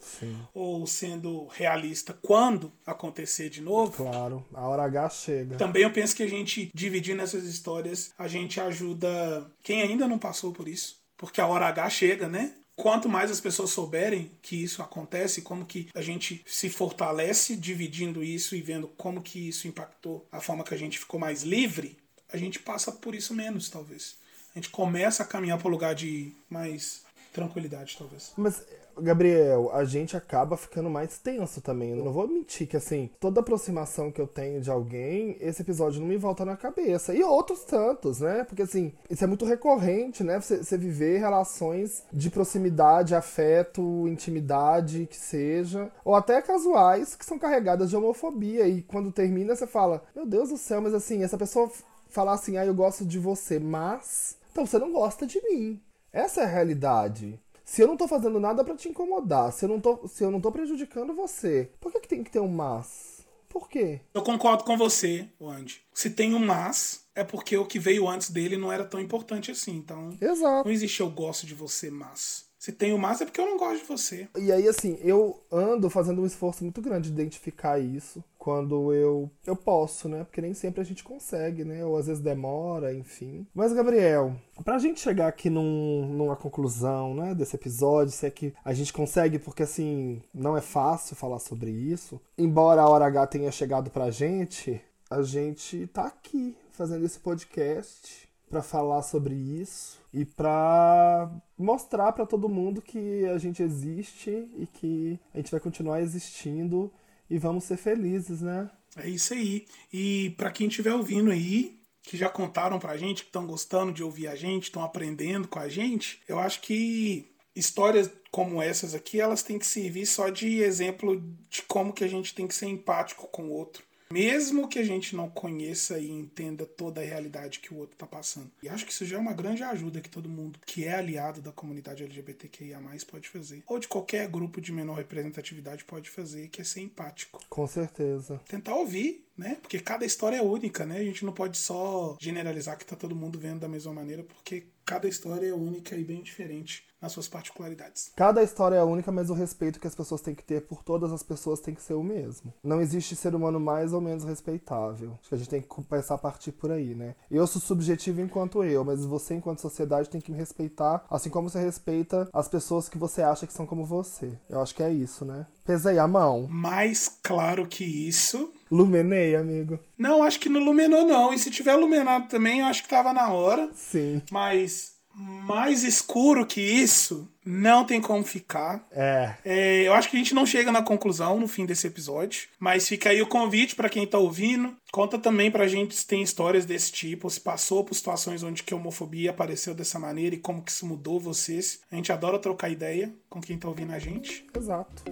ou 0.54 0.86
sendo 0.86 1.48
realista 1.48 2.18
quando 2.22 2.72
acontecer 2.86 3.50
de 3.50 3.62
novo, 3.62 4.04
Claro. 4.04 4.46
A 4.54 4.68
hora 4.68 4.84
H 4.84 5.10
chega. 5.10 5.56
também 5.58 5.84
eu 5.84 5.92
penso 5.92 6.16
que 6.16 6.24
a 6.24 6.30
gente 6.30 6.72
dividindo 6.74 7.22
essas 7.22 7.46
histórias, 7.46 8.12
a 8.18 8.28
gente 8.28 8.60
ajuda 8.60 9.50
quem 9.64 9.82
ainda 9.82 10.08
não 10.08 10.20
passou 10.20 10.52
por 10.52 10.68
isso, 10.68 11.02
porque 11.18 11.42
a 11.42 11.48
hora 11.48 11.68
H 11.68 11.90
chega, 11.90 12.28
né? 12.28 12.54
Quanto 12.78 13.10
mais 13.10 13.32
as 13.32 13.42
pessoas 13.42 13.72
souberem 13.72 14.30
que 14.40 14.56
isso 14.56 14.84
acontece, 14.84 15.42
como 15.42 15.66
que 15.66 15.90
a 15.96 16.02
gente 16.02 16.44
se 16.46 16.70
fortalece 16.70 17.56
dividindo 17.56 18.24
isso 18.24 18.56
e 18.56 18.62
vendo 18.62 18.88
como 18.90 19.20
que 19.20 19.50
isso 19.50 19.68
impactou 19.68 20.28
a 20.32 20.40
forma 20.40 20.64
que 20.64 20.76
a 20.76 20.78
gente 20.78 21.00
ficou 21.00 21.20
mais 21.20 21.42
livre, 21.42 21.98
a 22.32 22.38
gente 22.38 22.60
passa 22.60 22.92
por 22.92 23.16
isso 23.16 23.34
menos, 23.34 23.68
talvez. 23.68 24.16
A 24.56 24.60
gente 24.60 24.70
começa 24.70 25.24
a 25.24 25.26
caminhar 25.26 25.58
para 25.58 25.68
um 25.68 25.72
lugar 25.72 25.96
de 25.96 26.32
mais 26.48 27.02
tranquilidade, 27.34 27.96
talvez. 27.98 28.32
Mas, 28.38 28.62
Gabriel, 29.02 29.72
a 29.74 29.84
gente 29.84 30.16
acaba 30.16 30.58
ficando 30.58 30.90
mais 30.90 31.18
tenso 31.18 31.62
também. 31.62 31.92
Eu 31.92 32.04
não 32.04 32.12
vou 32.12 32.28
mentir 32.28 32.68
que, 32.68 32.78
assim, 32.78 33.10
toda 33.20 33.40
aproximação 33.40 34.12
que 34.12 34.22
eu 34.22 34.28
tenho 34.28 34.62
de 34.62 34.70
alguém, 34.70 35.38
esse 35.40 35.62
episódio 35.62 36.02
não 36.02 36.08
me 36.08 36.18
volta 36.18 36.44
na 36.46 36.58
cabeça. 36.58 37.14
E 37.14 37.24
outros 37.24 37.64
tantos, 37.64 38.20
né? 38.20 38.44
Porque, 38.44 38.62
assim, 38.64 38.94
isso 39.10 39.24
é 39.24 39.28
muito 39.28 39.46
recorrente, 39.46 40.24
né? 40.24 40.40
Você, 40.40 40.58
você 40.64 40.78
viver 40.78 41.20
relações 41.20 42.04
de 42.12 42.30
proximidade, 42.30 43.16
afeto, 43.16 44.08
intimidade, 44.08 45.08
que 45.10 45.18
seja. 45.18 45.92
Ou 46.04 46.16
até 46.16 46.42
casuais, 46.42 47.16
que 47.16 47.26
são 47.26 47.40
carregadas 47.40 47.90
de 47.90 47.96
homofobia. 47.96 48.68
E 48.68 48.82
quando 48.82 49.12
termina, 49.12 49.56
você 49.56 49.68
fala: 49.68 50.04
Meu 50.16 50.26
Deus 50.26 50.50
do 50.50 50.58
céu, 50.58 50.82
mas 50.82 50.94
assim, 50.94 51.24
essa 51.24 51.38
pessoa 51.38 51.72
falar 52.10 52.34
assim: 52.34 52.58
Ah, 52.58 52.66
eu 52.66 52.74
gosto 52.74 53.06
de 53.06 53.20
você, 53.20 53.60
mas. 53.60 54.38
Então 54.52 54.66
você 54.66 54.80
não 54.80 54.92
gosta 54.92 55.26
de 55.26 55.42
mim. 55.44 55.82
Essa 56.12 56.42
é 56.42 56.44
a 56.46 56.48
realidade. 56.48 57.40
Se 57.68 57.82
eu 57.82 57.88
não 57.88 57.98
tô 57.98 58.08
fazendo 58.08 58.40
nada 58.40 58.64
pra 58.64 58.78
te 58.78 58.88
incomodar, 58.88 59.52
se 59.52 59.66
eu 59.66 59.70
não 59.70 59.82
tô, 59.82 60.08
se 60.08 60.24
eu 60.24 60.32
não 60.32 60.40
tô 60.40 60.50
prejudicando 60.54 61.14
você, 61.14 61.70
por 61.82 61.92
que, 61.92 62.00
que 62.00 62.08
tem 62.08 62.24
que 62.24 62.32
ter 62.32 62.40
um 62.40 62.48
mas? 62.48 63.28
Por 63.50 63.68
quê? 63.68 64.00
Eu 64.14 64.22
concordo 64.22 64.64
com 64.64 64.78
você, 64.78 65.28
Andy. 65.42 65.82
Se 65.94 66.10
tem 66.10 66.34
um 66.34 66.40
mas, 66.40 67.06
é 67.14 67.26
porque 67.26 67.58
o 67.58 67.66
que 67.66 67.78
veio 67.78 68.08
antes 68.08 68.30
dele 68.30 68.56
não 68.56 68.72
era 68.72 68.86
tão 68.86 69.02
importante 69.02 69.52
assim. 69.52 69.76
Então, 69.76 70.18
Exato. 70.22 70.64
não 70.66 70.72
existe 70.72 71.02
eu 71.02 71.10
gosto 71.10 71.46
de 71.46 71.54
você, 71.54 71.92
mas. 71.92 72.47
Se 72.68 72.74
tem 72.74 72.94
o 72.94 73.00
mas, 73.00 73.22
é 73.22 73.26
porque 73.26 73.40
eu 73.40 73.46
não 73.46 73.56
gosto 73.56 73.80
de 73.80 73.88
você. 73.88 74.28
E 74.38 74.52
aí, 74.52 74.68
assim, 74.68 75.00
eu 75.02 75.42
ando 75.50 75.90
fazendo 75.90 76.22
um 76.22 76.26
esforço 76.26 76.66
muito 76.66 76.82
grande 76.82 77.10
de 77.10 77.16
identificar 77.16 77.80
isso 77.80 78.22
quando 78.38 78.94
eu, 78.94 79.32
eu 79.46 79.56
posso, 79.56 80.10
né? 80.10 80.26
Porque 80.26 80.42
nem 80.42 80.54
sempre 80.54 80.82
a 80.82 80.84
gente 80.84 81.02
consegue, 81.02 81.64
né? 81.64 81.86
Ou 81.86 81.96
às 81.96 82.08
vezes 82.08 82.22
demora, 82.22 82.94
enfim. 82.94 83.48
Mas, 83.56 83.72
Gabriel, 83.72 84.36
pra 84.66 84.80
gente 84.80 85.00
chegar 85.00 85.30
aqui 85.30 85.50
num, 85.50 86.08
numa 86.08 86.36
conclusão, 86.36 87.14
né, 87.14 87.34
desse 87.34 87.56
episódio, 87.56 88.12
se 88.12 88.26
é 88.26 88.30
que 88.30 88.54
a 88.66 88.74
gente 88.74 88.92
consegue, 88.92 89.40
porque 89.40 89.64
assim, 89.64 90.22
não 90.34 90.58
é 90.58 90.62
fácil 90.62 91.16
falar 91.16 91.40
sobre 91.40 91.72
isso. 91.72 92.20
Embora 92.38 92.82
a 92.82 92.90
hora 92.90 93.06
H 93.06 93.28
tenha 93.28 93.50
chegado 93.50 93.90
pra 93.90 94.12
gente, 94.12 94.82
a 95.10 95.22
gente 95.22 95.88
tá 95.88 96.08
aqui 96.08 96.54
fazendo 96.74 97.06
esse 97.06 97.18
podcast 97.18 98.27
pra 98.50 98.62
falar 98.62 99.02
sobre 99.02 99.36
isso 99.36 100.00
e 100.14 100.26
pra 100.26 101.30
mostrar 101.58 102.12
pra 102.14 102.26
todo 102.26 102.50
mundo 102.50 102.82
que 102.82 103.26
a 103.26 103.38
gente 103.38 103.62
existe 103.62 104.48
e 104.58 104.66
que 104.66 105.20
a 105.34 105.38
gente 105.38 105.52
vai 105.52 105.60
continuar 105.60 106.02
existindo 106.02 106.92
e 107.30 107.38
vamos 107.38 107.66
ser 107.66 107.78
felizes, 107.78 108.42
né? 108.42 108.70
É 108.96 109.08
isso 109.08 109.34
aí. 109.34 109.66
E 109.92 110.34
pra 110.38 110.52
quem 110.52 110.68
estiver 110.68 110.94
ouvindo 110.94 111.30
aí, 111.30 111.78
que 112.02 112.18
já 112.18 112.30
contaram 112.30 112.80
pra 112.80 112.98
gente, 112.98 113.24
que 113.24 113.30
estão 113.30 113.46
gostando 113.46 113.92
de 113.92 114.04
ouvir 114.04 114.28
a 114.28 114.36
gente, 114.36 114.64
estão 114.64 114.84
aprendendo 114.84 115.48
com 115.48 115.60
a 115.60 115.68
gente. 115.68 116.22
Eu 116.28 116.40
acho 116.40 116.62
que 116.62 117.30
histórias 117.56 118.10
como 118.32 118.62
essas 118.62 118.94
aqui, 118.94 119.20
elas 119.20 119.44
têm 119.44 119.60
que 119.60 119.66
servir 119.66 120.06
só 120.06 120.30
de 120.30 120.62
exemplo 120.62 121.22
de 121.50 121.64
como 121.64 121.94
que 121.94 122.04
a 122.04 122.08
gente 122.08 122.34
tem 122.34 122.48
que 122.48 122.56
ser 122.56 122.68
empático 122.68 123.28
com 123.28 123.44
o 123.44 123.52
outro. 123.52 123.84
Mesmo 124.12 124.68
que 124.68 124.80
a 124.80 124.84
gente 124.84 125.16
não 125.16 125.30
conheça 125.30 126.00
e 126.00 126.10
entenda 126.10 126.66
toda 126.66 127.02
a 127.02 127.04
realidade 127.04 127.60
que 127.60 127.74
o 127.74 127.78
outro 127.78 127.94
está 127.94 128.08
passando. 128.08 128.50
E 128.64 128.70
acho 128.70 128.86
que 128.86 128.92
isso 128.92 129.06
já 129.06 129.18
é 129.18 129.20
uma 129.20 129.34
grande 129.34 129.64
ajuda 129.64 130.02
que 130.02 130.10
todo 130.10 130.30
mundo 130.30 130.60
que 130.66 130.86
é 130.86 130.94
aliado 130.94 131.42
da 131.42 131.52
comunidade 131.52 132.04
LGBTQIA 132.04 132.80
pode 133.10 133.30
fazer. 133.30 133.64
Ou 133.68 133.80
de 133.80 133.88
qualquer 133.88 134.28
grupo 134.28 134.62
de 134.62 134.72
menor 134.72 134.96
representatividade 134.96 135.84
pode 135.86 136.10
fazer, 136.10 136.48
que 136.48 136.62
é 136.62 136.64
ser 136.64 136.82
empático. 136.82 137.44
Com 137.50 137.68
certeza. 137.68 138.40
Tentar 138.48 138.76
ouvir 138.76 139.27
né? 139.38 139.58
Porque 139.62 139.80
cada 139.80 140.06
história 140.06 140.38
é 140.38 140.42
única, 140.42 140.86
né? 140.86 140.98
A 140.98 141.04
gente 141.04 141.26
não 141.26 141.34
pode 141.34 141.58
só 141.58 142.18
generalizar 142.20 142.78
que 142.78 142.86
tá 142.86 142.96
todo 142.96 143.16
mundo 143.16 143.38
vendo 143.38 143.60
da 143.60 143.68
mesma 143.68 143.94
maneira, 143.94 144.24
porque 144.24 144.68
cada 144.86 145.08
história 145.08 145.48
é 145.48 145.54
única 145.54 145.96
e 145.96 146.04
bem 146.04 146.24
diferente 146.24 146.88
nas 147.02 147.12
suas 147.12 147.28
particularidades. 147.28 148.12
Cada 148.16 148.42
história 148.42 148.78
é 148.78 148.84
única, 148.84 149.12
mas 149.12 149.30
o 149.30 149.34
respeito 149.34 149.80
que 149.80 149.86
as 149.86 149.94
pessoas 149.94 150.22
têm 150.22 150.34
que 150.34 150.44
ter 150.44 150.62
por 150.62 150.84
todas 150.84 151.12
as 151.12 151.22
pessoas 151.22 151.60
tem 151.60 151.76
que 151.76 151.84
ser 151.84 151.94
o 151.94 152.02
mesmo. 152.02 152.54
Não 152.64 152.82
existe 152.82 153.16
ser 153.16 153.36
humano 153.36 153.60
mais 153.60 153.94
ou 153.94 154.02
menos 154.02 154.24
respeitável. 154.24 155.18
Acho 155.20 155.30
que 155.30 155.36
a 155.36 155.38
gente 155.38 155.50
tem 155.50 155.62
que 155.62 155.68
começar 155.68 156.16
a 156.16 156.18
partir 156.18 156.54
por 156.54 156.72
aí, 156.72 156.96
né? 156.96 157.16
Eu 157.30 157.46
sou 157.46 157.62
subjetivo 157.62 158.22
enquanto 158.22 158.64
eu, 158.64 158.84
mas 158.84 159.06
você, 159.06 159.36
enquanto 159.36 159.62
sociedade, 159.62 160.10
tem 160.10 160.22
que 160.22 160.32
me 160.32 160.38
respeitar, 160.38 161.06
assim 161.10 161.30
como 161.30 161.50
você 161.50 161.60
respeita 161.60 162.28
as 162.34 162.48
pessoas 162.48 162.90
que 162.90 162.98
você 162.98 163.22
acha 163.22 163.46
que 163.46 163.54
são 163.54 163.68
como 163.68 163.86
você. 163.86 164.32
Eu 164.50 164.62
acho 164.62 164.74
que 164.74 164.82
é 164.82 164.92
isso, 164.92 165.26
né? 165.26 165.46
Pesei 165.66 166.00
a 166.00 166.08
mão. 166.08 166.48
Mais 166.50 167.10
claro 167.22 167.68
que 167.68 167.84
isso. 167.84 168.52
Lumenei, 168.70 169.36
amigo. 169.36 169.80
Não, 169.98 170.24
acho 170.24 170.40
que 170.40 170.50
não 170.50 170.64
luminou, 170.64 171.06
não. 171.06 171.34
E 171.34 171.40
se 171.40 171.50
tiver 171.50 171.74
iluminado 171.78 172.28
também, 172.28 172.60
eu 172.60 172.66
acho 172.66 172.84
que 172.84 172.90
tava 172.90 173.14
na 173.14 173.32
hora. 173.32 173.70
Sim. 173.74 174.22
Mas 174.32 174.98
mais 175.14 175.84
escuro 175.84 176.46
que 176.46 176.62
isso, 176.62 177.28
não 177.48 177.86
tem 177.86 178.02
como 178.02 178.24
ficar. 178.26 178.86
É. 178.92 179.34
é. 179.46 179.88
Eu 179.88 179.94
acho 179.94 180.10
que 180.10 180.18
a 180.18 180.20
gente 180.20 180.36
não 180.36 180.46
chega 180.46 180.72
na 180.72 180.82
conclusão 180.82 181.40
no 181.40 181.48
fim 181.48 181.66
desse 181.66 181.88
episódio, 181.88 182.50
mas 182.60 182.88
fica 182.88 183.10
aí 183.10 183.22
o 183.22 183.28
convite 183.28 183.76
para 183.76 183.88
quem 183.88 184.06
tá 184.06 184.18
ouvindo. 184.18 184.76
Conta 184.92 185.18
também 185.18 185.50
pra 185.50 185.68
gente 185.68 185.96
se 185.96 186.06
tem 186.06 186.22
histórias 186.22 186.66
desse 186.66 186.92
tipo, 186.92 187.30
se 187.30 187.40
passou 187.40 187.84
por 187.84 187.94
situações 187.94 188.44
onde 188.44 188.64
que 188.64 188.74
a 188.74 188.78
homofobia 188.78 189.32
apareceu 189.32 189.74
dessa 189.74 189.98
maneira 189.98 190.36
e 190.36 190.40
como 190.40 190.62
que 190.62 190.72
isso 190.72 190.86
mudou 190.86 191.20
vocês. 191.20 191.80
A 191.92 191.96
gente 191.96 192.12
adora 192.12 192.38
trocar 192.38 192.70
ideia 192.70 193.14
com 193.30 193.40
quem 193.40 193.58
tá 193.58 193.68
ouvindo 193.68 193.94
a 193.94 194.00
gente. 194.00 194.46
Exato. 194.56 195.04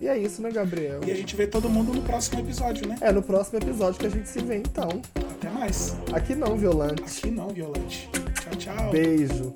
E 0.00 0.06
é 0.06 0.16
isso, 0.16 0.42
né, 0.42 0.50
Gabriel? 0.50 1.00
E 1.06 1.10
a 1.10 1.14
gente 1.14 1.34
vê 1.34 1.46
todo 1.46 1.68
mundo 1.68 1.92
no 1.92 2.02
próximo 2.02 2.40
episódio, 2.40 2.86
né? 2.86 2.96
É 3.00 3.10
no 3.10 3.22
próximo 3.22 3.58
episódio 3.58 3.98
que 3.98 4.06
a 4.06 4.10
gente 4.10 4.28
se 4.28 4.40
vê, 4.40 4.56
então. 4.56 5.02
Até 5.14 5.48
mais. 5.50 5.96
Aqui 6.12 6.34
não, 6.34 6.56
Violante. 6.56 7.02
Aqui 7.02 7.30
não, 7.30 7.48
Violante. 7.48 8.08
Tchau, 8.42 8.56
tchau. 8.56 8.90
Beijo. 8.90 9.54